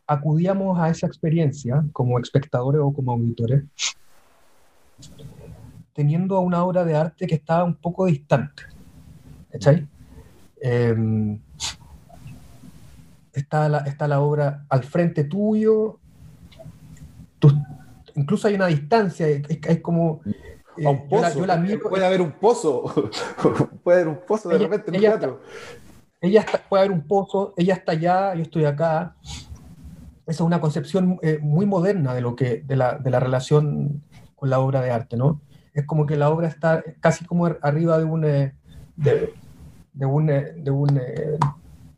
acudíamos 0.07 0.79
a 0.79 0.89
esa 0.89 1.07
experiencia 1.07 1.83
como 1.91 2.19
espectadores 2.19 2.81
o 2.83 2.93
como 2.93 3.13
auditores, 3.13 3.63
teniendo 5.93 6.39
una 6.39 6.63
obra 6.63 6.83
de 6.83 6.95
arte 6.95 7.27
que 7.27 7.35
estaba 7.35 7.63
un 7.63 7.75
poco 7.75 8.05
distante. 8.05 8.63
¿Cachai? 9.51 9.87
Eh, 10.61 11.37
está, 13.33 13.69
la, 13.69 13.79
está 13.79 14.07
la 14.07 14.19
obra 14.19 14.65
al 14.69 14.83
frente 14.83 15.23
tuyo, 15.23 15.99
incluso 18.15 18.47
hay 18.47 18.55
una 18.55 18.67
distancia, 18.67 19.27
es, 19.27 19.43
es 19.49 19.81
como... 19.81 20.21
a 20.83 20.89
un 20.89 21.07
pozo. 21.07 21.39
Yo 21.39 21.45
la, 21.45 21.57
miro, 21.57 21.89
puede 21.89 22.05
haber 22.05 22.21
un 22.21 22.31
pozo, 22.31 22.83
puede 23.83 24.01
haber 24.01 24.07
un 24.09 24.19
pozo 24.25 24.49
de 24.49 24.57
repente 24.57 24.89
en 24.89 24.95
ella, 24.95 25.15
un 25.15 25.37
ella 26.21 26.45
puede 26.69 26.83
haber 26.83 26.91
un 26.91 27.05
pozo, 27.07 27.53
ella 27.57 27.75
está 27.75 27.91
allá, 27.91 28.35
yo 28.35 28.41
estoy 28.41 28.65
acá. 28.65 29.15
Esa 30.27 30.43
es 30.43 30.47
una 30.47 30.61
concepción 30.61 31.19
eh, 31.21 31.39
muy 31.41 31.65
moderna 31.65 32.13
de, 32.13 32.21
lo 32.21 32.35
que, 32.35 32.63
de, 32.65 32.75
la, 32.75 32.97
de 32.97 33.09
la 33.09 33.19
relación 33.19 34.01
con 34.35 34.49
la 34.49 34.59
obra 34.59 34.81
de 34.81 34.91
arte, 34.91 35.17
¿no? 35.17 35.41
Es 35.73 35.85
como 35.85 36.05
que 36.05 36.15
la 36.15 36.29
obra 36.29 36.47
está 36.47 36.83
casi 36.99 37.25
como 37.25 37.45
arriba 37.61 37.97
de 37.97 38.03
un, 38.05 38.25
eh, 38.25 38.55
de, 38.95 39.33
de 39.93 40.05
un, 40.05 40.29
eh, 40.29 40.53
de 40.57 40.71
un, 40.71 40.99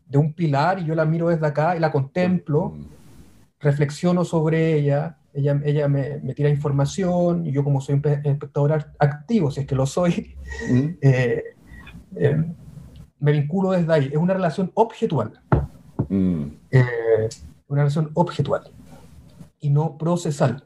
de 0.08 0.18
un 0.18 0.32
pilar 0.32 0.80
y 0.80 0.84
yo 0.84 0.94
la 0.94 1.04
miro 1.04 1.28
desde 1.28 1.46
acá 1.46 1.76
y 1.76 1.80
la 1.80 1.92
contemplo, 1.92 2.70
mm. 2.70 2.84
reflexiono 3.60 4.24
sobre 4.24 4.74
ella, 4.74 5.18
ella, 5.32 5.60
ella 5.64 5.88
me, 5.88 6.18
me, 6.18 6.34
tira 6.34 6.48
información 6.48 7.46
y 7.46 7.52
yo 7.52 7.62
como 7.62 7.80
soy 7.80 7.96
un 7.96 8.06
espectador 8.06 8.92
activo, 8.98 9.50
si 9.50 9.60
es 9.60 9.66
que 9.66 9.74
lo 9.74 9.86
soy, 9.86 10.34
mm. 10.70 10.88
eh, 11.00 11.44
eh, 12.16 12.44
me 13.20 13.32
vinculo 13.32 13.72
desde 13.72 13.92
ahí. 13.92 14.06
Es 14.06 14.16
una 14.16 14.34
relación 14.34 14.70
objetual. 14.74 15.40
Mm. 16.08 16.44
Eh, 16.70 17.28
una 17.68 17.82
relación 17.82 18.10
objetual 18.14 18.70
y 19.60 19.70
no 19.70 19.98
procesal. 19.98 20.64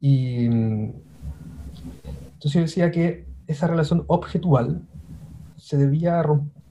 Y 0.00 0.46
entonces 0.46 2.52
yo 2.52 2.60
decía 2.60 2.90
que 2.90 3.26
esa 3.46 3.66
relación 3.66 4.04
objetual 4.06 4.82
se 5.56 5.76
debía 5.76 6.22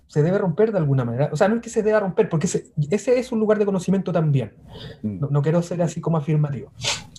se 0.08 0.24
debe 0.24 0.38
romper 0.38 0.72
de 0.72 0.78
alguna 0.78 1.04
manera. 1.04 1.30
O 1.34 1.36
sea, 1.36 1.50
no 1.50 1.56
es 1.56 1.62
que 1.62 1.70
se 1.70 1.84
deba 1.84 2.00
romper, 2.00 2.30
porque 2.30 2.48
ese, 2.48 3.20
es 3.20 3.32
un 3.32 3.40
lugar 3.40 3.60
de 3.60 3.66
conocimiento 3.66 4.14
también. 4.14 4.54
Mm. 5.02 5.26
No, 5.30 5.42
quiero 5.42 5.62
ser 5.62 5.82
así 5.82 6.00
como 6.00 6.18
afirmativo. 6.18 6.72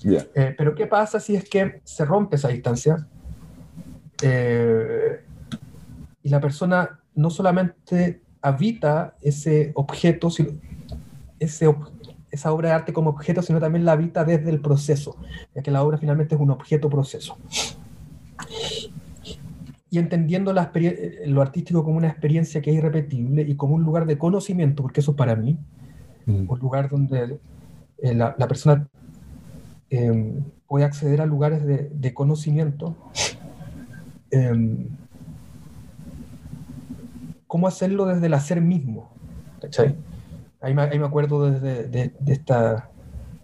Eh, 0.05 0.55
pero 0.57 0.75
¿qué 0.75 0.87
pasa 0.87 1.21
si 1.21 1.37
es 1.37 1.49
que 1.49 1.81
se 1.85 2.05
rompe 2.05 2.37
esa 2.37 2.49
distancia? 2.49 3.07
Eh, 4.23 5.21
y 6.23 6.29
la 6.29 6.41
persona 6.41 7.01
no 7.15 7.29
solamente 7.29 8.23
habita 8.41 9.15
ese 9.21 9.73
objeto, 9.75 10.29
ese, 11.39 11.75
esa 12.31 12.53
obra 12.53 12.71
de 12.71 12.75
arte 12.75 12.93
como 12.93 13.11
objeto, 13.11 13.43
sino 13.43 13.61
también 13.61 13.85
la 13.85 13.93
habita 13.93 14.25
desde 14.25 14.51
el 14.51 14.61
proceso, 14.61 15.17
ya 15.55 15.63
que 15.63 15.71
la 15.71 15.83
obra 15.83 15.99
finalmente 15.99 16.35
es 16.35 16.41
un 16.41 16.51
objeto 16.51 16.91
proceso 16.91 17.39
y 19.97 19.99
entendiendo 19.99 20.53
la 20.53 20.71
eh, 20.75 21.25
lo 21.27 21.43
artístico 21.43 21.85
como 21.85 21.97
una 21.97 22.09
experiencia 22.09 22.61
que 22.61 22.71
es 22.71 22.77
irrepetible 22.77 23.43
y 23.43 23.57
como 23.57 23.75
un 23.75 23.83
lugar 23.83 24.07
de 24.07 24.19
conocimiento, 24.19 24.83
porque 24.83 25.01
eso 25.01 25.17
para 25.17 25.37
mí, 25.37 25.57
mm. 26.27 26.51
un 26.51 26.59
lugar 26.59 26.91
donde 26.91 27.39
eh, 28.03 28.15
la, 28.15 28.35
la, 28.37 28.49
persona 28.49 28.89
em, 29.89 30.43
puede 30.69 30.85
acceder 30.85 31.21
a 31.21 31.27
lugares 31.27 31.65
de, 31.65 31.91
de 31.93 32.15
conocimiento. 32.15 32.97
Em, 34.31 34.89
¿Cómo 37.47 37.69
hacerlo 37.69 38.07
desde 38.07 38.27
el 38.27 38.35
hacer 38.35 38.61
mismo? 38.61 39.09
Ahí 40.67 40.75
me, 40.75 40.83
ahí 40.83 40.99
me 40.99 41.07
acuerdo 41.07 41.49
desde, 41.49 41.85
de, 41.85 42.13
de 42.19 42.33
esta 42.33 42.91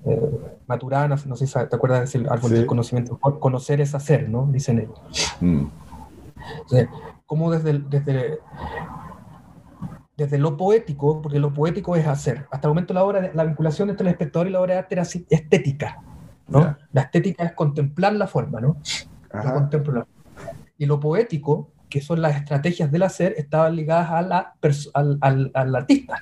eh, 0.05 0.41
Maturana, 0.67 1.17
no 1.27 1.37
sé 1.37 1.47
si 1.47 1.53
te 1.53 1.77
acuerdas 1.77 2.13
del 2.13 2.29
árbol 2.29 2.51
del 2.51 2.67
conocimiento, 2.67 3.17
conocer 3.19 3.81
es 3.81 3.95
hacer, 3.95 4.29
¿no? 4.29 4.49
Dicen 4.51 4.81
ellos. 4.81 5.01
Mm. 5.41 5.67
Entonces, 6.63 6.89
como 7.25 7.53
desde, 7.53 7.79
desde, 7.79 8.41
desde 10.17 10.39
lo 10.39 10.57
poético, 10.57 11.23
porque 11.23 11.39
lo 11.39 11.55
poético 11.55 11.95
es 11.95 12.09
hacer. 12.09 12.47
Hasta 12.51 12.67
el 12.67 12.71
momento 12.71 12.93
la, 12.93 13.05
obra, 13.05 13.31
la 13.33 13.45
vinculación 13.45 13.91
entre 13.91 14.09
el 14.09 14.13
espectador 14.13 14.49
y 14.49 14.51
la 14.51 14.61
obra 14.61 14.75
de 14.75 14.79
arte 14.81 14.95
era 14.97 15.03
estética. 15.03 16.03
¿no? 16.49 16.77
La 16.91 17.03
estética 17.03 17.45
es 17.45 17.53
contemplar 17.53 18.15
la 18.15 18.27
forma, 18.27 18.61
¿no? 18.61 18.77
Y 20.77 20.87
lo 20.87 20.99
poético, 20.99 21.71
que 21.89 22.01
son 22.01 22.21
las 22.21 22.35
estrategias 22.35 22.91
del 22.91 23.05
hacer, 23.05 23.35
estaban 23.37 23.77
ligadas 23.77 24.11
a 24.11 24.23
la 24.23 24.55
al, 24.95 25.19
al, 25.21 25.51
al, 25.55 25.77
artista. 25.77 26.17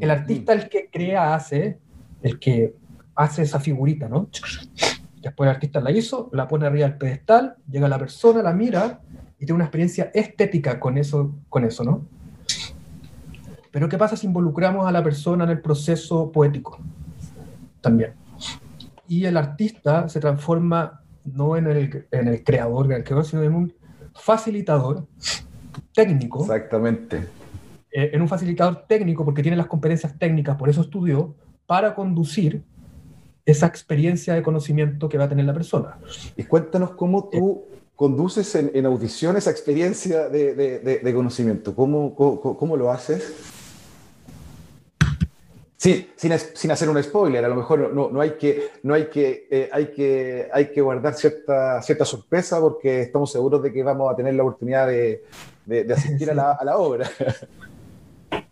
El 0.00 0.10
artista 0.10 0.52
el 0.52 0.68
que 0.68 0.88
crea, 0.90 1.34
hace, 1.34 1.78
el 2.22 2.38
que 2.38 2.74
hace 3.14 3.42
esa 3.42 3.60
figurita, 3.60 4.08
¿no? 4.08 4.28
Después 5.22 5.48
el 5.48 5.54
artista 5.54 5.80
la 5.80 5.90
hizo, 5.90 6.28
la 6.32 6.48
pone 6.48 6.66
arriba 6.66 6.86
del 6.86 6.98
pedestal, 6.98 7.56
llega 7.70 7.88
la 7.88 7.98
persona, 7.98 8.42
la 8.42 8.52
mira 8.52 9.00
y 9.38 9.46
tiene 9.46 9.54
una 9.54 9.64
experiencia 9.64 10.10
estética 10.12 10.78
con 10.78 10.98
eso, 10.98 11.34
con 11.48 11.64
eso, 11.64 11.84
¿no? 11.84 12.06
Pero 13.70 13.88
¿qué 13.88 13.98
pasa 13.98 14.16
si 14.16 14.26
involucramos 14.26 14.86
a 14.86 14.92
la 14.92 15.02
persona 15.02 15.44
en 15.44 15.50
el 15.50 15.60
proceso 15.60 16.30
poético? 16.30 16.78
También. 17.80 18.12
Y 19.08 19.24
el 19.24 19.36
artista 19.36 20.08
se 20.08 20.20
transforma 20.20 21.02
no 21.24 21.56
en 21.56 21.66
el, 21.66 22.06
en 22.10 22.28
el 22.28 22.44
creador, 22.44 22.88
sino 23.24 23.42
en 23.42 23.54
un 23.54 23.74
facilitador 24.14 25.06
técnico. 25.92 26.42
Exactamente. 26.42 27.26
Eh, 27.96 28.10
en 28.12 28.20
un 28.20 28.26
facilitador 28.26 28.86
técnico, 28.88 29.24
porque 29.24 29.40
tiene 29.40 29.56
las 29.56 29.68
competencias 29.68 30.18
técnicas, 30.18 30.56
por 30.56 30.68
eso 30.68 30.80
estudió, 30.80 31.32
para 31.64 31.94
conducir 31.94 32.64
esa 33.46 33.68
experiencia 33.68 34.34
de 34.34 34.42
conocimiento 34.42 35.08
que 35.08 35.16
va 35.16 35.24
a 35.24 35.28
tener 35.28 35.44
la 35.44 35.54
persona. 35.54 35.96
Y 36.36 36.42
cuéntanos 36.42 36.90
cómo 36.90 37.28
tú 37.28 37.66
conduces 37.94 38.52
en, 38.56 38.84
audición 38.84 39.36
esa 39.36 39.52
experiencia 39.52 40.28
de, 40.28 41.12
conocimiento. 41.14 41.72
¿Cómo, 41.76 42.16
cómo, 42.16 42.76
lo 42.76 42.90
haces? 42.90 43.32
Sí, 45.76 46.10
sin, 46.16 46.32
sin, 46.54 46.72
hacer 46.72 46.88
un 46.88 47.00
spoiler, 47.00 47.44
a 47.44 47.48
lo 47.48 47.54
mejor 47.54 47.94
no, 47.94 48.10
no 48.10 48.20
hay, 48.20 48.32
que, 48.32 48.70
no 48.82 48.94
hay, 48.94 49.06
que, 49.06 49.46
eh, 49.48 49.68
hay, 49.70 49.92
que, 49.92 50.48
hay 50.52 50.72
que 50.72 50.80
guardar 50.80 51.14
cierta, 51.14 51.80
cierta 51.80 52.04
sorpresa 52.04 52.58
porque 52.60 53.02
estamos 53.02 53.30
seguros 53.30 53.62
de 53.62 53.72
que 53.72 53.84
vamos 53.84 54.12
a 54.12 54.16
tener 54.16 54.34
la 54.34 54.42
oportunidad 54.42 54.88
de, 54.88 55.22
asistir 55.92 56.28
a, 56.32 56.34
la, 56.34 56.52
a, 56.54 56.64
la, 56.64 56.76
obra. 56.76 57.08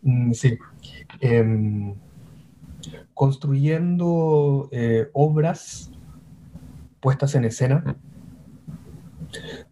Mm, 0.02 0.32
sí. 0.32 0.58
Em, 1.20 1.94
construyendo 3.14 4.68
eh, 4.72 5.08
obras 5.12 5.90
puestas 7.00 7.34
en 7.34 7.44
escena 7.44 7.96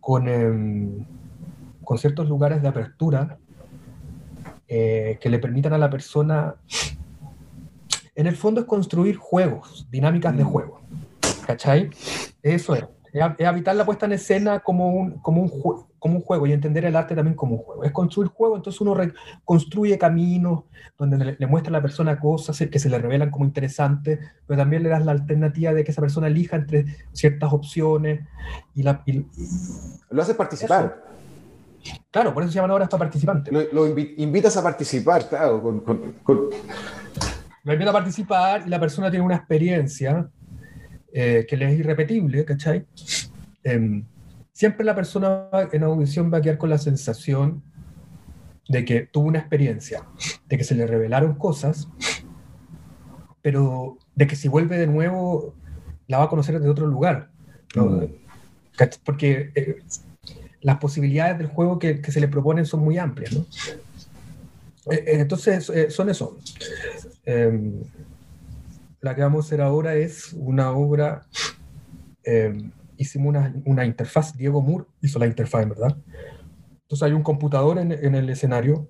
con, 0.01 0.29
em, 0.29 1.05
con 1.85 1.99
ciertos 1.99 2.29
lugares 2.29 2.62
de 2.62 2.68
apertura 2.68 3.38
eh, 4.68 5.18
que 5.20 5.29
le 5.29 5.38
permitan 5.38 5.73
a 5.73 5.79
la 5.79 5.90
persona, 5.90 6.55
en 8.14 8.27
el 8.27 8.37
fondo 8.37 8.61
es 8.61 8.66
construir 8.66 9.16
juegos, 9.16 9.88
dinámicas 9.90 10.37
de 10.37 10.44
mm. 10.44 10.46
juego. 10.46 10.81
¿Cachai? 11.46 11.90
Eso 12.42 12.75
es 12.75 12.85
es, 13.12 13.46
habitar 13.46 13.77
la 13.77 13.85
puesta 13.85 14.07
en 14.07 14.12
escena 14.12 14.61
como 14.61 14.90
un, 14.90 15.18
como, 15.18 15.42
un 15.42 15.49
como 16.00 16.16
un 16.16 16.22
juego 16.22 16.46
y 16.46 16.52
entender 16.52 16.84
el 16.84 16.96
arte 16.96 17.14
también 17.14 17.36
como 17.36 17.56
un 17.56 17.62
juego. 17.62 17.84
Es 17.84 17.92
construir 17.92 18.30
juego, 18.30 18.56
entonces 18.56 18.80
uno 18.80 18.96
construye 19.44 19.96
caminos 19.98 20.64
donde 20.98 21.36
le, 21.38 21.46
muestra 21.46 21.70
a 21.70 21.72
la 21.72 21.82
persona 21.82 22.18
cosas 22.18 22.58
que 22.58 22.78
se 22.78 22.88
le 22.88 22.98
revelan 22.98 23.30
como 23.30 23.44
interesantes, 23.44 24.18
pero 24.46 24.58
también 24.58 24.82
le 24.82 24.88
das 24.88 25.04
la 25.04 25.12
alternativa 25.12 25.72
de 25.72 25.84
que 25.84 25.92
esa 25.92 26.00
persona 26.00 26.26
elija 26.26 26.56
entre 26.56 26.86
ciertas 27.12 27.52
opciones. 27.52 28.26
Y, 28.74 28.82
la, 28.82 29.04
lo 30.10 30.22
haces 30.22 30.34
participar. 30.34 31.04
Claro, 32.10 32.34
por 32.34 32.42
eso 32.42 32.52
se 32.52 32.56
llaman 32.56 32.72
obras 32.72 32.88
para 32.88 32.98
participantes. 32.98 33.52
Lo, 33.72 33.86
invitas 33.86 34.56
a 34.56 34.62
participar, 34.62 35.28
claro. 35.28 35.82
Lo 37.62 37.72
invita 37.72 37.90
a 37.90 37.92
participar 37.92 38.64
y 38.66 38.70
la 38.70 38.80
persona 38.80 39.10
tiene 39.10 39.24
una 39.24 39.36
experiencia 39.36 40.28
eh, 41.12 41.46
que 41.48 41.56
le 41.56 41.72
es 41.72 41.78
irrepetible, 41.78 42.44
¿cachai? 42.44 42.86
Em, 43.62 44.04
siempre 44.61 44.85
la 44.85 44.94
persona 44.94 45.49
en 45.73 45.83
audición 45.85 46.31
va 46.31 46.37
a 46.37 46.42
quedar 46.42 46.59
con 46.59 46.68
la 46.68 46.77
sensación 46.77 47.62
de 48.68 48.85
que 48.85 49.01
tuvo 49.07 49.27
una 49.27 49.38
experiencia, 49.38 50.05
de 50.51 50.59
que 50.59 50.64
se 50.64 50.75
le 50.75 50.87
revelaron 50.87 51.35
cosas, 51.37 51.88
pero 53.40 53.96
de 54.14 54.27
que 54.27 54.37
si 54.37 54.49
vuelve 54.49 54.77
de 54.77 54.87
nuevo 54.87 55.55
la 56.09 56.18
va 56.18 56.25
a 56.25 56.29
conocer 56.29 56.57
desde 56.59 56.68
otro 56.68 56.87
lugar. 56.87 57.31
Mm. 57.75 58.05
Porque 59.03 59.51
eh, 59.55 59.79
las 60.61 60.77
posibilidades 60.77 61.38
del 61.38 61.46
juego 61.46 61.79
que, 61.79 62.03
se 62.12 62.20
le 62.20 62.29
proponen 62.29 62.66
son 62.66 62.81
muy 62.81 62.99
amplias. 62.99 63.33
¿no? 63.33 63.46
Eh, 64.90 65.05
entonces, 65.07 65.73
son 65.88 66.11
eso. 66.11 66.37
Em, 67.25 67.81
la 69.01 69.14
que 69.14 69.23
vamos 69.23 69.42
a 69.42 69.46
hacer 69.46 69.62
ahora 69.62 69.94
es 69.94 70.35
una 70.35 70.73
obra, 70.73 71.27
eh, 72.25 72.70
hicimos 73.00 73.30
una, 73.30 73.54
una, 73.64 73.84
interfaz, 73.84 74.36
Diego 74.36 74.60
Moore 74.60 74.84
hizo 75.00 75.18
la 75.18 75.26
interfaz, 75.26 75.68
¿verdad? 75.68 75.96
Entonces 76.82 77.02
hay 77.02 77.12
un 77.12 77.22
computador 77.22 77.78
en, 77.78 77.92
en 77.92 78.14
el 78.14 78.28
escenario, 78.28 78.88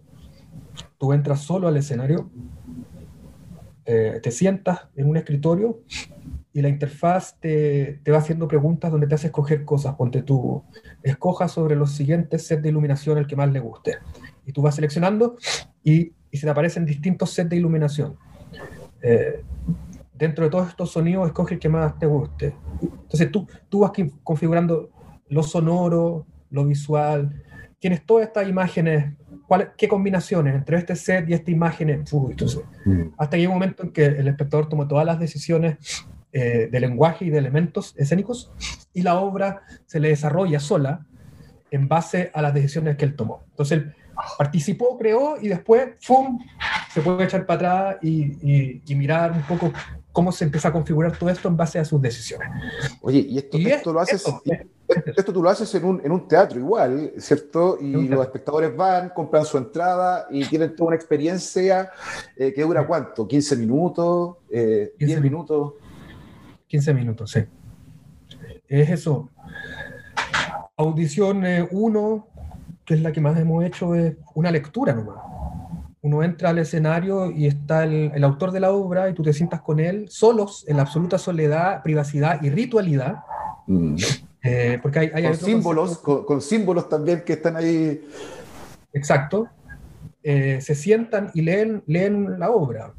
tú 0.98 1.12
entras 1.12 1.40
solo 1.40 1.68
al 1.68 1.76
escenario, 1.76 2.30
eh, 3.84 4.20
te 4.22 4.30
sientas 4.30 4.88
en 4.94 5.08
un 5.08 5.16
escritorio 5.16 5.82
y 6.52 6.60
la 6.60 6.68
interfaz 6.68 7.38
te, 7.40 8.00
te, 8.04 8.10
va 8.10 8.18
haciendo 8.18 8.46
preguntas 8.46 8.90
donde 8.90 9.06
te 9.06 9.14
hace 9.14 9.28
escoger 9.28 9.64
cosas. 9.64 9.94
Ponte 9.94 10.22
tú, 10.22 10.64
escoja 11.02 11.48
sobre 11.48 11.76
los 11.76 11.92
siguientes 11.92 12.46
sets 12.46 12.62
de 12.62 12.68
iluminación 12.68 13.18
el 13.18 13.26
que 13.26 13.36
más 13.36 13.50
le 13.50 13.60
guste. 13.60 13.98
Y 14.46 14.52
tú 14.52 14.62
vas 14.62 14.74
seleccionando 14.74 15.36
y, 15.82 16.12
y 16.30 16.36
se 16.36 16.46
te 16.46 16.50
aparecen 16.50 16.84
distintos 16.84 17.30
sets 17.30 17.50
de 17.50 17.56
iluminación. 17.56 18.16
Eh, 19.02 19.42
dentro 20.20 20.44
de 20.44 20.50
todos 20.50 20.68
estos 20.68 20.92
sonidos, 20.92 21.26
escoge 21.26 21.54
el 21.54 21.60
que 21.60 21.68
más 21.68 21.98
te 21.98 22.06
guste. 22.06 22.54
Entonces 22.82 23.32
tú, 23.32 23.48
tú 23.68 23.80
vas 23.80 23.92
configurando 24.22 24.90
lo 25.28 25.42
sonoro, 25.42 26.26
lo 26.50 26.64
visual, 26.66 27.42
tienes 27.78 28.04
todas 28.04 28.26
estas 28.26 28.46
imágenes, 28.48 29.14
¿qué 29.76 29.88
combinaciones 29.88 30.54
entre 30.54 30.76
este 30.76 30.94
set 30.94 31.28
y 31.28 31.32
esta 31.32 31.50
imagen? 31.50 31.90
entonces, 31.90 32.60
mm. 32.84 33.02
Hasta 33.16 33.36
que 33.36 33.38
llega 33.38 33.50
un 33.50 33.56
momento 33.56 33.82
en 33.82 33.92
que 33.92 34.04
el 34.04 34.28
espectador 34.28 34.68
toma 34.68 34.86
todas 34.86 35.06
las 35.06 35.18
decisiones 35.18 35.78
eh, 36.32 36.68
de 36.70 36.80
lenguaje 36.80 37.24
y 37.24 37.30
de 37.30 37.38
elementos 37.38 37.94
escénicos 37.96 38.52
y 38.92 39.02
la 39.02 39.18
obra 39.18 39.62
se 39.86 39.98
le 39.98 40.10
desarrolla 40.10 40.60
sola 40.60 41.06
en 41.70 41.88
base 41.88 42.30
a 42.34 42.42
las 42.42 42.52
decisiones 42.52 42.96
que 42.96 43.04
él 43.04 43.16
tomó. 43.16 43.44
Entonces 43.50 43.78
él 43.78 43.94
participó, 44.38 44.98
creó 44.98 45.36
y 45.40 45.48
después 45.48 45.90
¡fum! 46.00 46.38
se 46.92 47.00
puede 47.00 47.24
echar 47.24 47.46
para 47.46 47.88
atrás 47.90 47.96
y, 48.02 48.82
mirar 48.94 49.32
un 49.32 49.42
poco 49.42 49.72
cómo 50.12 50.32
se 50.32 50.44
empieza 50.44 50.68
a 50.68 50.72
configurar 50.72 51.16
todo 51.16 51.30
esto 51.30 51.48
en 51.48 51.56
base 51.56 51.78
a 51.78 51.84
sus 51.84 52.00
decisiones. 52.00 52.48
Oye, 53.00 53.18
y 53.18 53.38
esto, 53.38 53.58
esto 53.58 53.92
lo 53.92 54.00
haces... 54.00 54.24
esto 54.88 55.32
tú 55.32 55.42
lo 55.42 55.48
haces 55.48 55.72
en 55.74 55.84
un, 55.84 56.00
en 56.04 56.10
un 56.10 56.26
teatro 56.26 56.58
igual, 56.58 57.12
¿cierto? 57.18 57.78
Y 57.80 58.08
los 58.08 58.20
espectadores 58.22 58.76
van, 58.76 59.10
compran 59.10 59.44
su 59.44 59.56
entrada 59.56 60.26
y 60.30 60.44
tienen 60.46 60.74
toda 60.74 60.88
una 60.88 60.96
experiencia 60.96 61.90
eh, 62.36 62.52
que 62.52 62.62
dura 62.62 62.86
cuánto? 62.86 63.28
¿15 63.28 63.56
minutos? 63.56 64.36
Eh, 64.50 64.92
¿10 64.98 65.20
minutos? 65.20 65.74
15 66.66 66.94
minutos, 66.94 67.30
sí. 67.30 67.40
Es 68.66 68.90
eso. 68.90 69.28
Audición 70.76 71.44
1, 71.70 72.28
que 72.84 72.94
es 72.94 73.02
la 73.02 73.12
que 73.12 73.20
más 73.20 73.38
hemos 73.38 73.64
hecho, 73.64 73.94
es 73.94 74.16
una 74.34 74.50
lectura 74.50 74.92
nomás. 74.92 75.39
Uno 76.02 76.22
entra 76.22 76.50
al 76.50 76.58
escenario 76.58 77.30
y 77.30 77.46
está 77.46 77.84
el, 77.84 78.24
autor 78.24 78.52
de 78.52 78.60
la 78.60 78.72
obra 78.72 79.10
y 79.10 79.14
tú 79.14 79.22
te 79.22 79.32
sientas 79.32 79.60
con 79.60 79.80
él, 79.80 80.06
solos, 80.08 80.64
en 80.66 80.76
la 80.76 80.82
absoluta 80.82 81.18
soledad, 81.18 81.82
privacidad 81.82 82.42
y 82.42 82.48
ritualidad. 82.48 83.22
Mm. 83.66 83.96
Eh, 84.42 84.78
porque 84.80 84.98
hay, 85.00 85.22
con 85.22 85.36
símbolos, 85.36 85.98
con, 85.98 86.40
símbolos 86.40 86.88
también 86.88 87.22
que 87.24 87.34
están 87.34 87.56
ahí. 87.56 88.00
Exacto. 88.94 89.48
Eh, 90.22 90.60
se 90.60 90.74
sientan 90.74 91.30
y 91.34 91.42
leen, 91.42 91.82
leen 91.86 92.38
la 92.38 92.50
obra. 92.50 92.94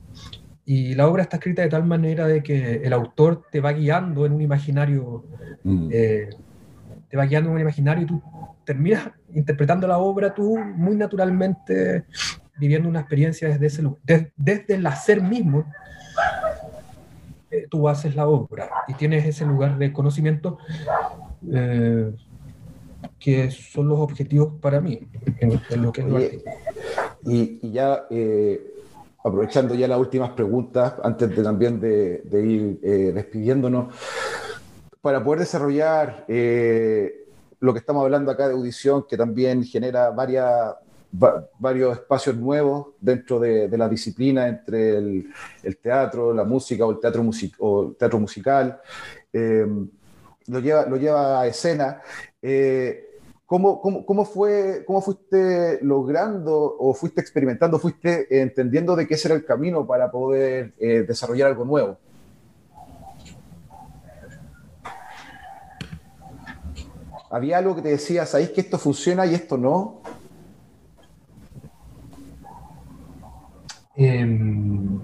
Y 0.63 0.93
la 0.93 1.07
obra 1.07 1.23
está 1.23 1.37
escrita 1.37 1.63
de 1.63 1.69
tal 1.69 1.85
manera 1.85 2.27
de 2.27 2.43
que 2.43 2.75
el 2.83 2.93
autor 2.93 3.43
te 3.51 3.59
va 3.59 3.73
guiando 3.73 4.25
en 4.25 4.33
un 4.33 4.41
imaginario, 4.41 5.25
mm. 5.63 5.89
eh, 5.91 6.29
te 7.09 7.17
va 7.17 7.25
guiando 7.25 7.49
en 7.49 7.55
un 7.55 7.61
imaginario 7.61 8.03
y 8.03 8.07
tú 8.07 8.21
terminas 8.63 9.09
interpretando 9.33 9.87
la 9.87 9.97
obra 9.97 10.33
tú 10.33 10.57
muy 10.57 10.95
naturalmente, 10.95 12.05
viviendo 12.61 12.87
una 12.87 13.01
experiencia 13.01 13.49
desde, 13.49 13.65
ese, 13.65 13.83
desde 14.37 14.75
el 14.75 14.87
hacer 14.87 15.21
mismo. 15.21 15.65
tú 17.69 17.89
haces 17.89 18.15
la 18.15 18.27
obra 18.27 18.69
y 18.87 18.93
tienes 18.93 19.25
ese 19.25 19.45
lugar 19.45 19.77
de 19.77 19.91
conocimiento 19.91 20.57
eh, 21.51 22.13
que 23.19 23.51
son 23.51 23.89
los 23.89 23.99
objetivos 23.99 24.53
para 24.61 24.79
mí 24.79 25.09
en, 25.39 25.59
lo 25.81 25.91
que 25.91 26.01
es 26.01 26.43
y, 27.25 27.59
y, 27.61 27.71
ya 27.71 28.05
eh, 28.09 28.71
aprovechando 29.23 29.75
ya 29.75 29.87
las 29.87 29.99
últimas 29.99 30.31
preguntas, 30.31 30.95
antes 31.03 31.35
de 31.35 31.43
también 31.43 31.79
de, 31.79 32.23
ir 32.31 32.79
eh, 32.81 33.11
despidiéndonos, 33.13 33.93
para 35.01 35.23
poder 35.23 35.41
desarrollar 35.41 36.25
eh, 36.27 37.25
lo 37.59 37.73
que 37.73 37.79
estamos 37.79 38.03
hablando 38.03 38.31
acá 38.31 38.47
de 38.47 38.53
audición, 38.53 39.05
que 39.07 39.17
también 39.17 39.63
genera 39.63 40.09
varias, 40.09 40.73
varios 41.11 41.93
espacios 41.97 42.37
nuevos 42.37 42.87
dentro 42.99 43.39
de, 43.39 43.67
la 43.77 43.89
disciplina 43.89 44.47
entre 44.47 44.97
el, 44.97 45.27
teatro, 45.81 46.33
la 46.33 46.43
música 46.43 46.85
o 46.85 46.91
el 46.91 46.99
teatro, 46.99 47.29
o 47.59 47.91
teatro 47.97 48.19
musical, 48.19 48.79
eh, 49.33 49.67
lo, 50.47 50.59
lleva, 50.59 50.85
lo 50.85 50.97
lleva 50.97 51.41
a 51.41 51.47
escena. 51.47 52.01
¿Cómo, 53.51 53.81
cómo, 53.81 54.05
cómo, 54.05 54.23
fue, 54.23 54.85
¿Cómo 54.87 55.01
fuiste 55.01 55.79
logrando 55.81 56.77
o 56.79 56.93
fuiste 56.93 57.19
experimentando, 57.19 57.79
fuiste 57.79 58.41
entendiendo 58.41 58.95
de 58.95 59.05
qué 59.05 59.17
era 59.25 59.35
el 59.35 59.43
camino 59.43 59.85
para 59.85 60.09
poder 60.09 60.71
eh, 60.79 61.03
desarrollar 61.05 61.49
algo 61.49 61.65
nuevo? 61.65 61.97
¿Había 67.29 67.57
algo 67.57 67.75
que 67.75 67.81
te 67.81 67.89
decía, 67.89 68.25
sabéis 68.25 68.51
que 68.51 68.61
esto 68.61 68.77
funciona 68.77 69.25
y 69.25 69.35
esto 69.35 69.57
no? 69.57 70.00
Em, 73.95 74.99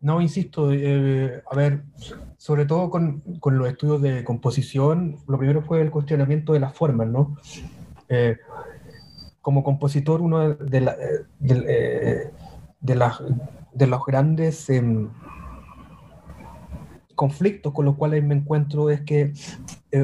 no, 0.00 0.20
insisto, 0.20 0.72
eh, 0.72 1.42
a 1.48 1.54
ver, 1.54 1.84
sobre 2.36 2.66
todo 2.66 2.90
con, 2.90 3.20
con, 3.38 3.56
los 3.58 3.68
estudios 3.68 4.02
de 4.02 4.24
composición, 4.24 5.18
lo 5.28 5.38
primero 5.38 5.62
fue 5.62 5.80
el 5.80 5.90
cuestionamiento 5.92 6.52
de 6.52 6.60
las 6.60 6.74
formas, 6.74 7.06
¿no? 7.06 7.36
Eh, 8.08 8.36
como 9.40 9.62
compositor, 9.62 10.20
uno 10.20 10.54
de, 10.54 10.80
la, 10.80 10.92
eh, 10.92 11.24
de, 11.38 11.54
de, 12.80 12.96
de 13.72 13.86
los 13.86 14.04
grandes 14.04 14.68
em, 14.70 15.08
conflictos 17.14 17.72
con 17.72 17.84
los 17.84 17.96
cuales 17.96 18.24
me 18.24 18.34
encuentro 18.34 18.90
es 18.90 19.02
que 19.02 19.32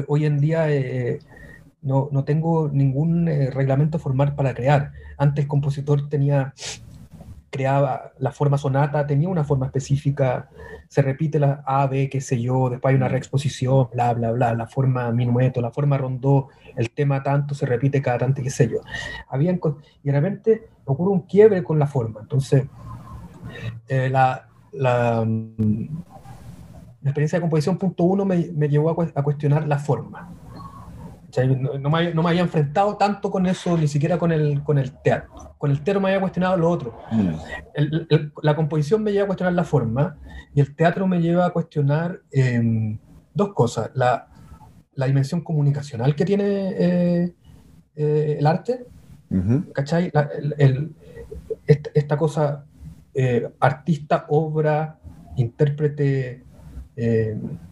hoy 0.07 0.25
en 0.25 0.39
día 0.39 0.67
no, 1.81 2.09
no, 2.11 2.23
tengo 2.23 2.69
ningún 2.71 3.27
reglamento 3.27 3.99
formal 3.99 4.35
para 4.35 4.53
crear. 4.53 4.91
Antes 5.17 5.45
el 5.45 5.47
compositor 5.47 6.09
tenía 6.09 6.53
creaba 7.49 8.11
la 8.19 8.31
forma 8.31 8.57
sonata, 8.57 9.05
tenía 9.05 9.29
una 9.29 9.43
forma 9.43 9.65
específica, 9.65 10.49
se 10.87 11.01
repite 11.01 11.39
la 11.39 11.63
A, 11.65 11.87
B, 11.87 12.09
qué 12.09 12.21
sé 12.21 12.41
yo, 12.41 12.69
después 12.69 12.91
hay 12.91 12.95
una 12.95 13.07
mm. 13.07 13.11
reexposición, 13.11 13.89
bla, 13.91 14.13
bla, 14.13 14.31
bla, 14.31 14.53
la 14.53 14.67
forma 14.67 15.11
minueto, 15.11 15.61
la 15.61 15.71
forma 15.71 15.97
rondó, 15.97 16.49
el 16.75 16.91
tema 16.91 17.23
tanto 17.23 17.55
se 17.55 17.65
repite 17.65 18.01
cada 18.01 18.19
tanto, 18.19 18.41
qué 18.41 18.49
sé 18.49 18.69
yo. 18.69 18.79
Habían, 19.29 19.59
y 20.03 20.11
realmente 20.11 20.67
ocurre 20.85 21.11
un 21.11 21.21
quiebre 21.21 21.63
con 21.63 21.79
la 21.79 21.87
forma. 21.87 22.21
Entonces, 22.21 22.65
eh, 23.87 24.09
la, 24.09 24.47
la, 24.71 25.23
mm, 25.25 25.87
la, 27.01 27.09
experiencia 27.09 27.37
de 27.37 27.41
composición 27.41 27.77
punto 27.77 28.03
uno 28.03 28.25
me, 28.25 28.49
me 28.53 28.69
llevó 28.69 28.89
a, 28.89 29.19
a 29.19 29.23
cuestionar 29.23 29.67
la 29.67 29.79
forma. 29.79 30.29
No, 31.79 31.89
me, 31.89 32.13
no, 32.13 32.23
me, 32.23 32.29
había 32.29 32.41
enfrentado 32.41 32.97
tanto 32.97 33.29
con 33.29 33.45
eso, 33.45 33.77
ni 33.77 33.87
siquiera 33.87 34.17
con 34.17 34.31
el, 34.31 34.63
con 34.63 34.77
el 34.77 34.91
teatro. 35.01 35.55
Con 35.57 35.69
el 35.69 35.83
teatro 35.83 36.01
me 36.01 36.09
había 36.09 36.21
cuestionado 36.21 36.57
lo 36.57 36.69
otro. 36.69 36.97
Mm. 37.11 37.35
la 38.41 38.55
composición 38.55 39.03
me 39.03 39.11
lleva 39.11 39.25
a 39.25 39.27
cuestionar 39.27 39.53
la 39.53 39.63
forma 39.63 40.17
y 40.53 40.61
el 40.61 40.75
teatro 40.75 41.07
me 41.07 41.21
lleva 41.21 41.45
a 41.45 41.49
cuestionar 41.51 42.21
em, 42.31 42.97
dos 43.33 43.53
cosas. 43.53 43.91
La, 43.93 44.27
la, 44.95 45.05
dimensión 45.05 45.41
comunicacional 45.41 46.15
que 46.15 46.25
tiene 46.25 46.69
eh, 46.77 47.35
eh, 47.95 48.35
el 48.39 48.47
arte, 48.47 48.87
¿cachai? 49.73 50.11
el, 50.57 50.95
esta, 51.67 52.17
cosa, 52.17 52.65
eh, 53.13 53.47
artista, 53.59 54.25
obra, 54.29 54.99
intérprete, 55.35 56.43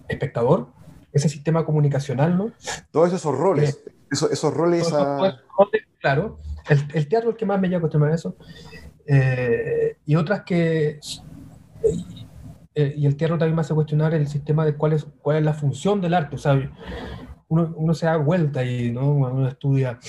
espectador 0.07 0.76
ese 1.11 1.29
sistema 1.29 1.65
comunicacional, 1.65 2.37
¿no? 2.37 2.51
Todos 2.91 3.13
esos 3.13 3.37
roles, 3.37 3.83
esos, 4.11 4.53
roles... 4.53 4.87
Claro, 5.99 6.39
el, 6.69 7.07
teatro 7.07 7.29
es 7.29 7.33
el 7.33 7.37
que 7.37 7.45
más 7.45 7.59
me 7.59 7.67
lleva 7.67 7.79
a 7.79 7.81
cuestionar 7.81 8.11
eso. 8.11 8.35
Eh, 9.05 9.97
y 10.05 10.15
otras 10.15 10.43
que... 10.43 10.99
Eh, 12.75 12.93
y 12.95 13.07
el 13.07 13.17
teatro 13.17 13.37
también 13.37 13.55
me 13.55 13.61
hace 13.61 13.73
cuestionar 13.73 14.13
el 14.13 14.27
sistema 14.27 14.63
de 14.63 14.75
cuál 14.75 14.93
es, 14.93 15.07
cuál 15.21 15.37
es 15.37 15.43
la 15.43 15.53
función 15.53 15.99
del 15.99 16.13
arte. 16.13 16.35
O 16.35 16.39
sea, 16.39 16.53
uno, 17.47 17.73
uno 17.75 17.93
se 17.93 18.05
da 18.05 18.17
vuelta 18.17 18.63
y 18.63 18.91
¿no? 18.91 19.09
uno 19.09 19.47
estudia, 19.47 19.99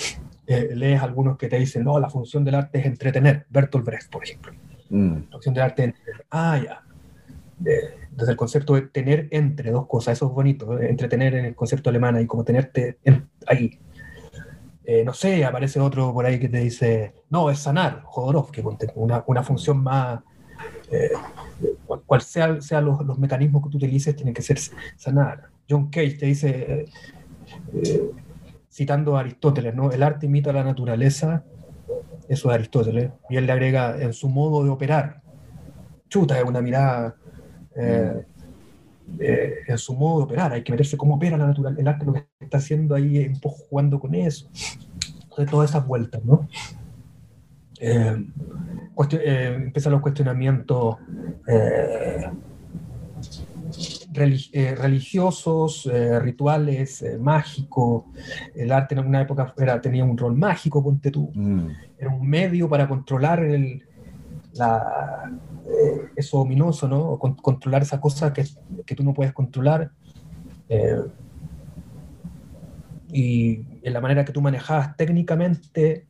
eh, 0.46 0.70
lees 0.74 1.00
algunos 1.00 1.38
que 1.38 1.48
te 1.48 1.58
dicen, 1.58 1.84
no, 1.84 1.98
la 1.98 2.10
función 2.10 2.44
del 2.44 2.56
arte 2.56 2.80
es 2.80 2.86
entretener. 2.86 3.46
Bertolt 3.48 3.86
Brecht, 3.86 4.10
por 4.10 4.24
ejemplo. 4.24 4.52
Mm. 4.90 5.14
La 5.14 5.32
función 5.32 5.54
del 5.54 5.64
arte 5.64 5.82
es 5.82 5.88
entretener. 5.88 6.26
Ah, 6.30 6.60
ya 6.62 6.84
desde 8.10 8.32
el 8.32 8.36
concepto 8.36 8.74
de 8.74 8.82
tener 8.82 9.28
entre 9.30 9.70
dos 9.70 9.86
cosas, 9.86 10.18
eso 10.18 10.26
es 10.26 10.32
bonito, 10.32 10.78
entretener 10.78 11.34
en 11.34 11.44
el 11.44 11.54
concepto 11.54 11.90
alemán 11.90 12.16
ahí, 12.16 12.26
como 12.26 12.44
tenerte 12.44 12.98
ahí. 13.46 13.78
Eh, 14.84 15.04
no 15.04 15.12
sé, 15.12 15.44
aparece 15.44 15.78
otro 15.80 16.14
por 16.14 16.24
ahí 16.24 16.40
que 16.40 16.48
te 16.48 16.60
dice, 16.60 17.12
no, 17.28 17.50
es 17.50 17.58
sanar, 17.58 18.02
Jodorowsky, 18.04 18.62
una, 18.94 19.22
una 19.26 19.42
función 19.42 19.82
más, 19.82 20.20
eh, 20.90 21.10
cual, 22.06 22.22
sean 22.22 22.62
sea 22.62 22.80
los, 22.80 23.04
los, 23.04 23.18
mecanismos 23.18 23.62
que 23.62 23.68
tú 23.68 23.76
utilices, 23.76 24.16
tienen 24.16 24.32
que 24.32 24.40
ser 24.40 24.58
sanar. 24.96 25.50
John 25.68 25.90
Cage 25.90 26.16
te 26.16 26.26
dice, 26.26 26.86
eh, 27.74 28.10
citando 28.72 29.16
a 29.16 29.20
Aristóteles, 29.20 29.74
¿no? 29.74 29.92
el 29.92 30.02
arte 30.02 30.24
imita 30.24 30.54
la 30.54 30.64
naturaleza, 30.64 31.44
eso 32.26 32.48
es 32.48 32.54
Aristóteles, 32.54 33.10
y 33.28 33.36
él 33.36 33.46
le 33.46 33.52
agrega 33.52 34.00
en 34.00 34.14
su 34.14 34.30
modo 34.30 34.64
de 34.64 34.70
operar. 34.70 35.20
Chuta, 36.08 36.38
es 36.38 36.44
una 36.44 36.62
mirada 36.62 37.14
eh, 37.78 38.24
eh, 39.18 39.54
en 39.66 39.78
su 39.78 39.94
modo 39.94 40.18
de 40.18 40.24
operar, 40.24 40.52
hay 40.52 40.62
que 40.62 40.72
verse 40.72 40.96
cómo 40.96 41.14
opera 41.14 41.36
la 41.36 41.46
naturaleza, 41.46 41.80
el 41.80 41.88
arte, 41.88 42.04
lo 42.04 42.12
que 42.12 42.26
está 42.40 42.58
haciendo 42.58 42.94
ahí, 42.94 43.26
un 43.26 43.40
poco 43.40 43.56
jugando 43.68 43.98
con 43.98 44.14
eso, 44.14 44.48
de 45.36 45.46
todas 45.46 45.70
esas 45.70 45.86
vueltas, 45.86 46.22
¿no? 46.24 46.48
Eh, 47.80 48.26
eh, 49.12 49.52
empiezan 49.56 49.92
los 49.92 50.02
cuestionamientos 50.02 50.96
eh, 51.46 52.28
eh, 54.52 54.74
religiosos, 54.74 55.88
rituales, 56.20 57.04
mágicos. 57.20 58.04
El 58.54 58.72
arte 58.72 58.94
en 58.94 58.98
alguna 58.98 59.20
época 59.22 59.54
era, 59.56 59.80
tenía 59.80 60.04
un 60.04 60.18
rol 60.18 60.34
mágico, 60.34 60.82
ponte 60.82 61.10
tú. 61.10 61.30
Mm. 61.34 61.68
Era 61.98 62.10
un 62.10 62.28
medio 62.28 62.68
para 62.68 62.88
controlar 62.88 63.44
el, 63.44 63.84
eso 66.16 66.40
ominoso, 66.40 66.88
¿no? 66.88 67.00
O 67.00 67.18
controlar 67.18 67.82
esa 67.82 68.00
cosa 68.00 68.32
que, 68.32 68.44
que, 68.86 68.94
tú 68.94 69.02
no 69.04 69.14
puedes 69.14 69.32
controlar. 69.32 69.90
y 73.10 73.62
en 73.82 73.92
la 73.92 74.00
manera 74.00 74.24
que 74.24 74.32
tú 74.32 74.40
manejabas 74.40 74.96
técnicamente 74.96 76.06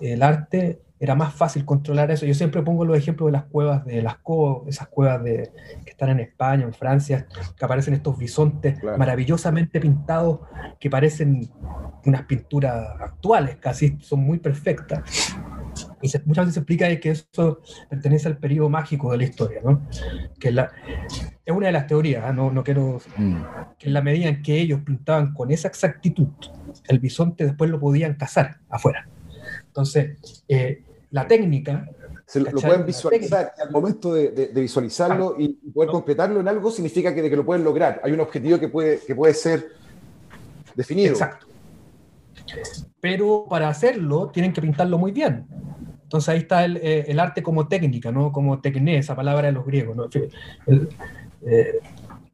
el 0.00 0.22
arte 0.22 0.80
era 1.00 1.14
más 1.14 1.34
fácil 1.34 1.64
controlar 1.64 2.10
eso. 2.10 2.24
Yo 2.24 2.34
siempre 2.34 2.62
pongo 2.62 2.84
los 2.84 2.96
ejemplos 2.96 3.26
de 3.26 3.32
las 3.32 3.44
cuevas 3.44 3.84
de 3.84 4.00
las 4.00 4.16
Co, 4.18 4.64
esas 4.68 4.88
cuevas 4.88 5.22
de, 5.22 5.52
que 5.84 5.90
están 5.90 6.08
en 6.10 6.20
España, 6.20 6.64
en 6.64 6.72
Francia, 6.72 7.26
que 7.56 7.64
aparecen 7.64 7.94
estos 7.94 8.16
bisontes 8.16 8.82
maravillosamente 8.82 9.80
pintados 9.80 10.40
que 10.80 10.88
parecen 10.88 11.50
unas 12.06 12.22
pinturas 12.22 12.88
actuales, 13.00 13.56
casi 13.56 13.98
son 14.00 14.20
muy 14.20 14.38
perfectas. 14.38 15.02
Y 16.04 16.08
muchas 16.26 16.44
veces 16.44 16.54
se 16.54 16.60
explica 16.60 17.00
que 17.00 17.10
eso 17.10 17.62
pertenece 17.88 18.28
al 18.28 18.36
periodo 18.36 18.68
mágico 18.68 19.10
de 19.10 19.16
la 19.16 19.24
historia, 19.24 19.62
¿no? 19.64 19.88
Que 20.38 20.52
la, 20.52 20.70
es 21.42 21.54
una 21.54 21.68
de 21.68 21.72
las 21.72 21.86
teorías, 21.86 22.24
¿ah? 22.26 22.32
no, 22.32 22.50
no 22.50 22.62
quiero... 22.62 23.00
Mm. 23.16 23.36
Que 23.78 23.86
en 23.86 23.94
la 23.94 24.02
medida 24.02 24.28
en 24.28 24.42
que 24.42 24.60
ellos 24.60 24.80
pintaban 24.84 25.32
con 25.32 25.50
esa 25.50 25.68
exactitud, 25.68 26.28
el 26.88 26.98
bisonte 26.98 27.46
después 27.46 27.70
lo 27.70 27.80
podían 27.80 28.16
cazar 28.16 28.58
afuera. 28.68 29.08
Entonces, 29.66 30.42
eh, 30.46 30.82
la 31.10 31.26
técnica... 31.26 31.88
Se 32.26 32.40
lo, 32.40 32.50
pueden 32.50 32.84
visualizar, 32.84 33.52
al 33.58 33.70
momento 33.70 34.12
de, 34.12 34.50
visualizarlo 34.54 35.36
y 35.38 35.54
poder 35.70 35.90
concretarlo 35.90 36.40
en 36.40 36.48
algo 36.48 36.70
significa 36.70 37.14
que, 37.14 37.22
de 37.22 37.30
que 37.30 37.36
lo 37.36 37.46
pueden 37.46 37.64
lograr. 37.64 38.00
Hay 38.04 38.12
un 38.12 38.20
objetivo 38.20 38.58
que 38.58 38.68
puede, 38.68 38.98
que 38.98 39.14
puede 39.14 39.32
ser 39.32 39.72
definido. 40.74 41.12
Exacto. 41.12 41.46
Pero 43.00 43.46
para 43.48 43.68
hacerlo 43.68 44.30
tienen 44.32 44.52
que 44.52 44.62
pintarlo 44.62 44.98
muy 44.98 45.12
bien. 45.12 45.46
Entonces 46.14 46.28
ahí 46.28 46.38
está 46.38 46.64
el, 46.64 46.76
eh, 46.76 47.06
el 47.08 47.18
arte 47.18 47.42
como 47.42 47.66
técnica, 47.66 48.12
¿no? 48.12 48.30
Como 48.30 48.60
tecné, 48.60 48.98
esa 48.98 49.16
palabra 49.16 49.48
de 49.48 49.52
los 49.52 49.66
griegos. 49.66 49.96
¿no? 49.96 50.08
Eh, 51.44 51.80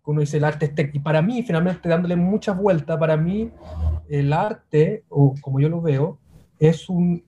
uno 0.05 0.21
dice 0.21 0.37
el 0.37 0.45
arte 0.45 0.67
es 0.67 0.75
técnico. 0.75 0.99
Y 0.99 1.01
para 1.01 1.23
mí, 1.23 1.43
finalmente, 1.43 1.89
dándole 1.89 2.15
muchas 2.15 2.59
vueltas, 2.59 2.99
para 2.99 3.17
mí 3.17 3.51
el 4.11 4.35
arte, 4.35 5.05
o 5.09 5.35
como 5.41 5.61
yo 5.61 5.71
lo 5.71 5.81
veo, 5.81 6.19
es 6.59 6.91
un, 6.91 7.25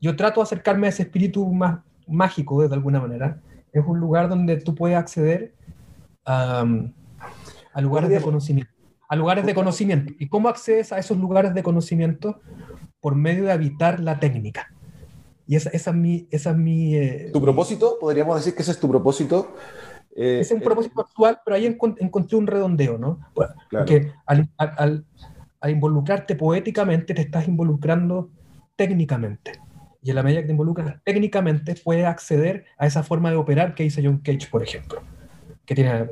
yo 0.00 0.14
trato 0.14 0.38
de 0.38 0.44
acercarme 0.44 0.86
a 0.86 0.90
ese 0.90 1.02
espíritu 1.02 1.44
más 1.52 1.80
mágico 2.06 2.62
de 2.68 2.72
alguna 2.72 3.00
manera. 3.00 3.40
Es 3.72 3.84
un 3.84 3.98
lugar 3.98 4.28
donde 4.28 4.58
tú 4.58 4.76
puedes 4.76 4.96
acceder 4.96 5.52
a, 6.24 6.64
lugares 7.80 8.08
de 8.08 8.20
conocimiento. 8.20 8.72
A 9.08 9.16
lugares 9.16 9.44
de 9.44 9.52
conocimiento. 9.52 10.12
¿Y 10.16 10.28
cómo 10.28 10.48
accedes 10.48 10.92
a 10.92 10.98
esos 10.98 11.18
lugares 11.18 11.54
de 11.54 11.64
conocimiento? 11.64 12.40
Por 13.00 13.16
medio 13.16 13.42
de 13.42 13.50
habitar 13.50 13.98
la 13.98 14.20
técnica. 14.20 14.68
Y 15.48 15.56
esa, 15.56 15.70
esa 15.70 15.90
es 15.90 15.96
mi... 15.96 16.28
Esa 16.30 16.50
es 16.50 16.56
mi 16.56 16.94
eh, 16.94 17.30
¿Tu 17.32 17.42
propósito? 17.42 17.96
¿Podríamos 17.98 18.36
decir 18.36 18.54
que 18.54 18.62
ese 18.62 18.70
es 18.70 18.78
tu 18.78 18.88
propósito? 18.88 19.56
Eh, 20.14 20.38
es 20.40 20.50
un 20.52 20.60
propósito 20.60 21.00
actual, 21.00 21.40
pero 21.44 21.56
ahí 21.56 21.66
encontré 21.66 22.36
un 22.36 22.46
redondeo, 22.46 22.98
¿no? 22.98 23.18
Porque 23.34 24.12
al, 24.26 24.48
al, 24.56 25.04
al, 25.60 25.70
involucrarte 25.70 26.36
poéticamente 26.36 27.14
te 27.14 27.22
estás 27.22 27.48
involucrando 27.48 28.30
técnicamente 28.76 29.52
y 30.02 30.10
en 30.10 30.16
la 30.16 30.22
medida 30.22 30.40
que 30.40 30.46
te 30.46 30.52
involucras 30.52 31.02
técnicamente 31.04 31.74
puedes 31.82 32.06
acceder 32.06 32.64
a 32.76 32.86
esa 32.86 33.02
forma 33.02 33.30
de 33.30 33.36
operar 33.36 33.74
que 33.74 33.82
dice 33.82 34.02
John 34.04 34.18
Cage, 34.18 34.48
por 34.50 34.62
ejemplo. 34.62 35.02
Que 35.64 35.74
tiene... 35.74 36.08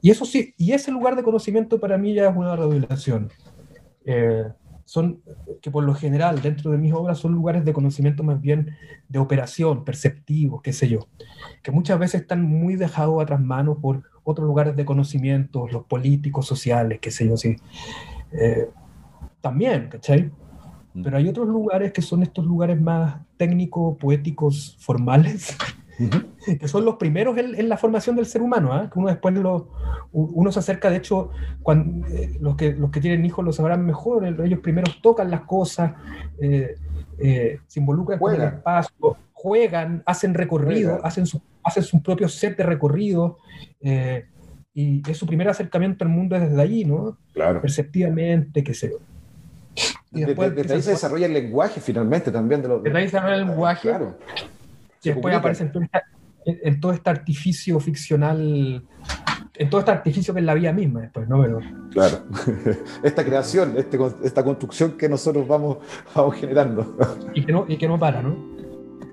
Y 0.00 0.10
eso 0.10 0.24
sí, 0.24 0.54
y 0.56 0.72
ese 0.72 0.90
lugar 0.90 1.16
de 1.16 1.22
conocimiento 1.22 1.78
para 1.78 1.98
mí 1.98 2.14
ya 2.14 2.30
es 2.30 2.36
una 2.36 2.56
revelación. 2.56 3.30
Eh, 4.06 4.44
son, 4.90 5.22
que 5.62 5.70
por 5.70 5.84
lo 5.84 5.94
general 5.94 6.42
dentro 6.42 6.72
de 6.72 6.76
mis 6.76 6.92
obras 6.92 7.18
son 7.18 7.32
lugares 7.32 7.64
de 7.64 7.72
conocimiento 7.72 8.24
más 8.24 8.40
bien 8.40 8.76
de 9.08 9.20
operación, 9.20 9.84
perceptivos, 9.84 10.62
qué 10.62 10.72
sé 10.72 10.88
yo, 10.88 11.06
que 11.62 11.70
muchas 11.70 11.96
veces 11.96 12.22
están 12.22 12.42
muy 12.42 12.74
dejados 12.74 13.12
a 13.12 13.22
otras 13.22 13.40
manos 13.40 13.78
por 13.80 14.02
otros 14.24 14.48
lugares 14.48 14.74
de 14.74 14.84
conocimiento, 14.84 15.68
los 15.68 15.84
políticos, 15.84 16.44
sociales, 16.44 16.98
qué 17.00 17.12
sé 17.12 17.28
yo, 17.28 17.36
sí. 17.36 17.54
Eh, 18.32 18.68
también, 19.40 19.88
¿cachai? 19.90 20.32
Mm. 20.94 21.02
Pero 21.04 21.18
hay 21.18 21.28
otros 21.28 21.46
lugares 21.46 21.92
que 21.92 22.02
son 22.02 22.24
estos 22.24 22.44
lugares 22.44 22.80
más 22.80 23.20
técnicos, 23.36 23.96
poéticos, 23.96 24.76
formales, 24.80 25.56
que 26.58 26.68
son 26.68 26.84
los 26.84 26.96
primeros 26.96 27.36
en, 27.36 27.68
la 27.68 27.76
formación 27.76 28.16
del 28.16 28.26
ser 28.26 28.42
humano, 28.42 28.72
¿ah? 28.72 28.88
que 28.92 28.98
uno 28.98 29.08
después 29.08 29.34
lo, 29.34 29.68
uno 30.12 30.50
se 30.52 30.58
acerca, 30.58 30.90
de 30.90 30.96
hecho, 30.96 31.30
cuando, 31.62 32.06
eh, 32.08 32.38
los, 32.40 32.56
que, 32.56 32.72
los 32.72 32.90
que 32.90 33.00
tienen 33.00 33.24
hijos 33.24 33.44
lo 33.44 33.52
sabrán 33.52 33.84
mejor, 33.84 34.24
ellos 34.24 34.60
primero 34.60 34.90
tocan 35.02 35.30
las 35.30 35.42
cosas, 35.42 35.92
eh, 36.40 36.76
eh, 37.18 37.58
se 37.66 37.80
involucran 37.80 38.18
con 38.18 38.34
el 38.34 38.42
espacio, 38.42 39.16
juegan, 39.32 40.02
hacen 40.06 40.34
recorrido, 40.34 41.04
hacen 41.04 41.26
su, 41.26 41.40
hacen 41.62 41.82
su 41.82 42.02
propio 42.02 42.28
set 42.28 42.56
de 42.56 42.64
recorrido, 42.64 43.38
y 44.72 45.02
es 45.10 45.18
su 45.18 45.26
primer 45.26 45.48
acercamiento 45.48 46.04
al 46.04 46.10
mundo 46.10 46.38
desde 46.38 46.60
allí, 46.60 46.84
¿no? 46.84 47.18
Claro. 47.34 47.60
Perceptivamente, 47.60 48.62
qué 48.62 48.72
sé 48.72 48.90
yo. 48.90 48.98
Y 50.12 50.24
después, 50.24 50.54
de, 50.54 50.62
ahí 50.74 50.82
se 50.82 50.90
desarrolla 50.90 51.26
el 51.26 51.32
lenguaje 51.32 51.80
finalmente 51.80 52.30
también. 52.30 52.62
De, 52.62 52.68
los, 52.68 52.82
de 52.82 52.90
ahí 52.90 53.08
se 53.08 53.16
desarrolla 53.16 53.36
el 53.36 53.46
lenguaje. 53.46 53.88
Claro. 53.88 54.16
Después 55.02 55.34
aparece 55.34 55.64
en 55.64 56.80
todo, 56.80 56.92
este, 56.92 57.10
artificio 57.10 57.80
ficcional, 57.80 58.84
en 59.54 59.70
todo 59.70 59.80
este 59.80 59.90
artificio 59.90 60.34
que 60.34 60.40
es 60.40 60.46
la 60.46 60.54
vida 60.54 60.72
misma 60.72 61.00
después, 61.00 61.28
¿no? 61.28 61.42
Pero, 61.42 61.60
claro. 61.90 62.24
Esta 63.02 63.24
creación, 63.24 63.74
este, 63.76 63.98
esta 64.22 64.44
construcción 64.44 64.92
que 64.92 65.08
nosotros 65.08 65.46
vamos, 65.46 65.78
vamos 66.14 66.36
generando. 66.36 66.96
Y 67.34 67.44
que 67.44 67.52
no, 67.52 67.64
y 67.68 67.76
que 67.76 67.88
no 67.88 67.98
para, 67.98 68.22
¿no? 68.22 68.36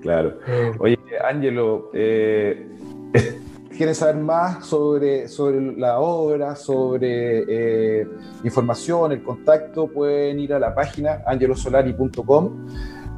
Claro. 0.01 0.39
Eh, 0.47 0.71
Oye, 0.79 0.97
Ángelo, 1.23 1.89
eh, 1.93 2.67
quieren 3.77 3.95
saber 3.95 4.15
más 4.15 4.65
sobre, 4.65 5.27
sobre 5.27 5.77
la 5.77 5.99
obra, 5.99 6.55
sobre 6.55 7.43
eh, 8.01 8.07
información, 8.43 9.11
el 9.11 9.23
contacto, 9.23 9.87
pueden 9.87 10.39
ir 10.39 10.53
a 10.53 10.59
la 10.59 10.73
página 10.73 11.23
angelosolari.com. 11.25 12.67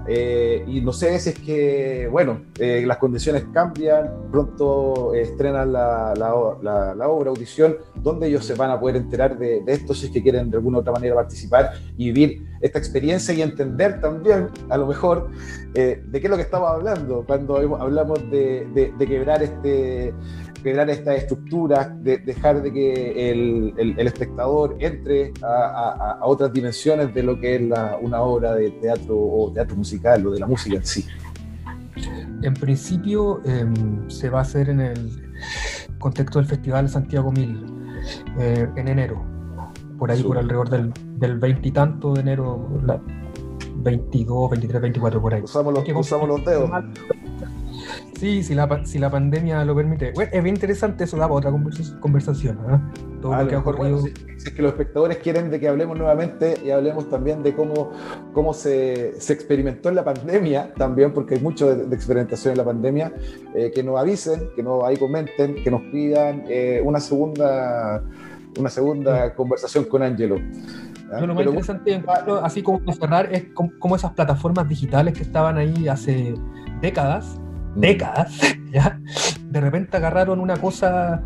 Eh, 0.07 0.63
y 0.67 0.81
no 0.81 0.91
sé 0.91 1.19
si 1.19 1.29
es 1.29 1.39
que, 1.39 2.07
bueno, 2.11 2.41
eh, 2.57 2.83
las 2.85 2.97
condiciones 2.97 3.45
cambian, 3.53 4.29
pronto 4.31 5.13
estrenan 5.13 5.73
la, 5.73 6.13
la, 6.15 6.33
obra, 6.33 7.29
audición, 7.29 7.77
donde 7.95 8.27
ellos 8.27 8.45
se 8.45 8.55
van 8.55 8.71
a 8.71 8.79
poder 8.79 8.95
enterar 8.95 9.37
de, 9.37 9.61
esto 9.67 9.93
si 9.93 10.07
es 10.07 10.11
que 10.11 10.23
quieren 10.23 10.49
de 10.49 10.57
alguna 10.57 10.79
otra 10.79 10.93
manera 10.93 11.15
participar 11.15 11.73
y 11.97 12.11
vivir 12.11 12.47
esta 12.61 12.79
experiencia 12.79 13.33
y 13.33 13.41
entender 13.41 14.01
también, 14.01 14.47
a 14.69 14.77
lo 14.77 14.87
mejor, 14.87 15.29
de 15.73 16.01
qué 16.11 16.19
es 16.23 16.29
lo 16.29 16.35
que 16.35 16.41
estamos 16.41 16.69
hablando 16.69 17.23
cuando 17.25 17.57
hablamos 17.57 18.19
de 18.31 18.93
quebrar 19.07 19.43
este, 19.43 20.13
crear 20.61 20.89
estas 20.89 21.17
estructuras, 21.17 21.91
de 22.03 22.17
dejar 22.17 22.61
de 22.61 22.71
que 22.71 23.31
el, 23.31 23.73
el, 23.77 24.07
espectador 24.07 24.75
entre 24.79 25.31
a, 25.41 26.17
a, 26.21 26.25
otras 26.25 26.51
dimensiones 26.53 27.13
de 27.13 27.23
lo 27.23 27.39
que 27.39 27.55
es 27.55 27.61
una 28.01 28.21
obra 28.21 28.55
de 28.55 28.71
teatro 28.71 29.17
o 29.17 29.51
teatro 29.53 29.75
musical 29.75 30.25
o 30.27 30.31
de 30.31 30.39
la 30.39 30.47
música 30.47 30.77
en 30.77 30.85
sí. 30.85 31.05
En 32.41 32.53
principio 32.53 33.41
em, 33.45 34.09
se 34.09 34.29
va 34.29 34.39
a 34.39 34.41
hacer 34.43 34.69
en 34.69 34.79
el 34.79 35.33
contexto 35.99 36.39
del 36.39 36.47
Festival 36.47 36.87
Santiago 36.89 37.31
Mil 37.31 37.65
eh, 38.39 38.67
en 38.75 38.87
enero, 38.87 39.21
por 39.97 40.11
ahí 40.11 40.23
por 40.23 40.37
alrededor 40.37 40.69
del 40.69 41.39
veintitanto 41.39 42.13
de 42.13 42.21
enero, 42.21 42.69
la 42.85 43.01
22, 43.81 44.49
23, 44.51 44.81
24 44.81 45.21
por 45.21 45.33
ahí. 45.33 45.41
Usamos 45.41 45.73
los, 45.73 45.87
usamos 45.95 46.27
los 46.27 46.45
dedos. 46.45 46.69
Sí, 48.17 48.43
si 48.43 48.53
la, 48.55 48.85
si 48.85 48.99
la 48.99 49.09
pandemia 49.09 49.63
lo 49.65 49.75
permite. 49.75 50.11
Bueno, 50.13 50.31
es 50.33 50.43
bien 50.43 50.55
interesante 50.55 51.03
eso, 51.03 51.17
da 51.17 51.27
para 51.27 51.35
otra 51.35 51.51
conversación. 51.99 52.57
¿eh? 52.69 52.79
Todo 53.21 53.35
lo 53.35 53.47
que 53.47 53.55
ha 53.55 53.59
ocurrido. 53.59 54.01
si, 54.01 54.13
es 54.37 54.53
que 54.53 54.61
los 54.61 54.71
espectadores 54.71 55.17
quieren 55.17 55.49
de 55.49 55.59
que 55.59 55.67
hablemos 55.67 55.97
nuevamente 55.97 56.57
y 56.63 56.71
hablemos 56.71 57.09
también 57.09 57.43
de 57.43 57.53
cómo, 57.53 57.91
cómo 58.33 58.53
se, 58.53 59.19
se 59.19 59.33
experimentó 59.33 59.89
en 59.89 59.95
la 59.95 60.03
pandemia, 60.03 60.73
también, 60.73 61.13
porque 61.13 61.35
hay 61.35 61.41
mucho 61.41 61.75
de, 61.75 61.95
experimentación 61.95 62.53
en 62.53 62.57
la 62.57 62.65
pandemia, 62.65 63.13
eh, 63.55 63.71
que 63.73 63.83
nos 63.83 63.99
avisen, 63.99 64.49
que 64.55 64.63
nos 64.63 64.83
ahí 64.83 64.97
comenten, 64.97 65.55
que 65.63 65.71
nos 65.71 65.81
pidan 65.91 66.43
eh, 66.47 66.81
una 66.83 66.99
segunda, 66.99 68.03
una 68.57 68.69
segunda 68.69 69.35
conversación 69.35 69.85
con 69.85 70.03
Angelo. 70.03 70.37
¿Ah? 71.11 71.21
lo 71.21 71.33
más 71.33 71.43
interesante, 71.43 72.03
así 72.43 72.61
como 72.61 72.79
cerrar, 72.93 73.33
es 73.33 73.45
como 73.53 73.95
esas 73.95 74.11
plataformas 74.11 74.69
digitales 74.69 75.15
que 75.15 75.23
estaban 75.23 75.57
ahí 75.57 75.87
hace 75.87 76.35
décadas, 76.81 77.39
décadas, 77.75 78.39
¿ya? 78.71 78.99
De 79.49 79.61
repente 79.61 79.97
agarraron 79.97 80.39
una 80.39 80.57
cosa, 80.57 81.23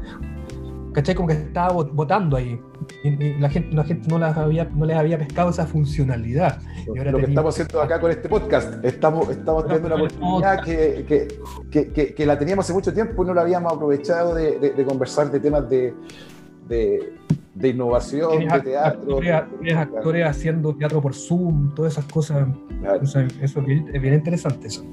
¿cachai? 0.93 1.15
Como 1.15 1.27
que 1.27 1.35
estaba 1.35 1.73
votando 1.73 2.37
ahí. 2.37 2.59
Y, 3.03 3.39
la, 3.39 3.49
gente, 3.49 3.75
la 3.75 3.83
gente 3.83 4.07
no, 4.09 4.19
las 4.19 4.37
había, 4.37 4.65
no 4.65 4.85
les 4.85 4.97
había 4.97 5.17
pescado 5.17 5.49
esa 5.49 5.65
funcionalidad. 5.65 6.59
lo 6.87 7.17
que 7.19 7.25
estamos 7.25 7.55
haciendo 7.55 7.81
acá 7.81 7.99
con 7.99 8.11
este 8.11 8.29
podcast, 8.29 8.83
estamos, 8.83 9.29
estamos 9.29 9.65
teniendo 9.65 9.87
una 9.87 9.95
oportunidad 9.95 10.63
que, 10.63 11.27
que, 11.71 12.13
que, 12.13 12.25
la 12.25 12.37
teníamos 12.37 12.65
hace 12.65 12.73
mucho 12.73 12.93
tiempo 12.93 13.23
y 13.23 13.27
no 13.27 13.33
la 13.33 13.41
habíamos 13.41 13.73
aprovechado 13.73 14.35
de, 14.35 14.59
de, 14.59 14.85
conversar 14.85 15.31
de 15.31 15.39
temas 15.39 15.69
de, 15.69 15.93
de, 16.67 17.67
innovación, 17.67 18.39
de 18.47 18.59
teatro. 18.61 19.17
Actores, 19.17 19.75
actores 19.75 20.25
haciendo 20.25 20.75
teatro 20.75 21.01
por 21.01 21.13
Zoom, 21.13 21.73
todas 21.73 21.93
esas 21.93 22.05
cosas. 22.05 22.47
eso 23.01 23.19
es 23.59 23.65
bien, 23.65 23.89
es 23.93 24.01
bien 24.01 24.13
interesante 24.13 24.67
eso. 24.67 24.85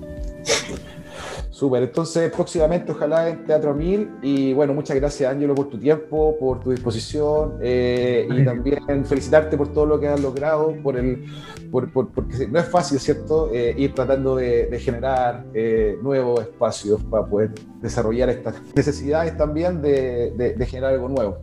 Súper, 1.61 1.83
entonces 1.83 2.33
próximamente 2.33 2.91
ojalá 2.91 3.29
en 3.29 3.45
Teatro 3.45 3.75
Mil 3.75 4.09
y 4.23 4.55
bueno, 4.55 4.73
muchas 4.73 4.97
gracias 4.97 5.31
Ángelo 5.31 5.55
por 5.55 5.69
tu 5.69 5.77
tiempo, 5.79 6.35
por 6.41 6.59
tu 6.61 6.71
disposición 6.71 7.59
eh, 7.61 8.27
y 8.31 8.45
también 8.47 9.05
felicitarte 9.05 9.59
por 9.59 9.69
todo 9.69 9.85
lo 9.85 10.01
que 10.01 10.09
has 10.09 10.19
logrado, 10.23 10.75
por 10.83 10.97
el, 10.97 11.27
por, 11.71 11.91
porque 11.91 12.49
no 12.49 12.59
es 12.59 12.65
fácil, 12.65 12.99
¿cierto? 12.99 13.51
Eh, 13.53 13.75
ir 13.77 13.95
tratando 13.95 14.37
de, 14.37 14.75
generar 14.83 15.45
eh, 15.53 15.99
nuevos 16.03 16.41
espacios 16.41 17.03
para 17.03 17.27
poder 17.27 17.51
desarrollar 17.83 18.31
estas 18.31 18.55
necesidades 18.75 19.37
también 19.37 19.83
de, 19.83 20.55
de, 20.57 20.65
generar 20.65 20.95
algo 20.95 21.11
nuevo. 21.11 21.37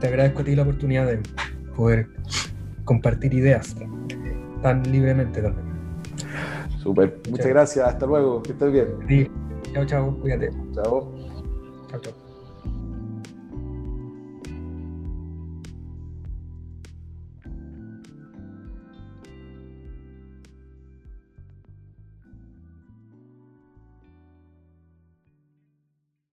Te 0.00 0.06
agradezco 0.06 0.40
a 0.40 0.44
ti 0.46 0.56
la 0.56 0.62
oportunidad 0.62 1.04
de 1.08 1.20
poder 1.76 2.06
compartir 2.86 3.34
ideas 3.34 3.76
tan 4.62 4.82
libremente 4.90 5.42
también. 5.42 5.67
Super. 6.88 7.20
Muchas 7.28 7.48
gracias. 7.48 7.86
Hasta 7.86 8.06
luego. 8.06 8.42
Que 8.42 8.52
estés 8.52 8.72
bien. 8.72 8.96
Sí. 9.06 9.30
Chao, 9.74 9.84
chao. 9.84 10.18
Cuídate. 10.22 10.50
Chao. 10.74 11.12
Chao, 11.90 12.00
chao. 12.00 12.12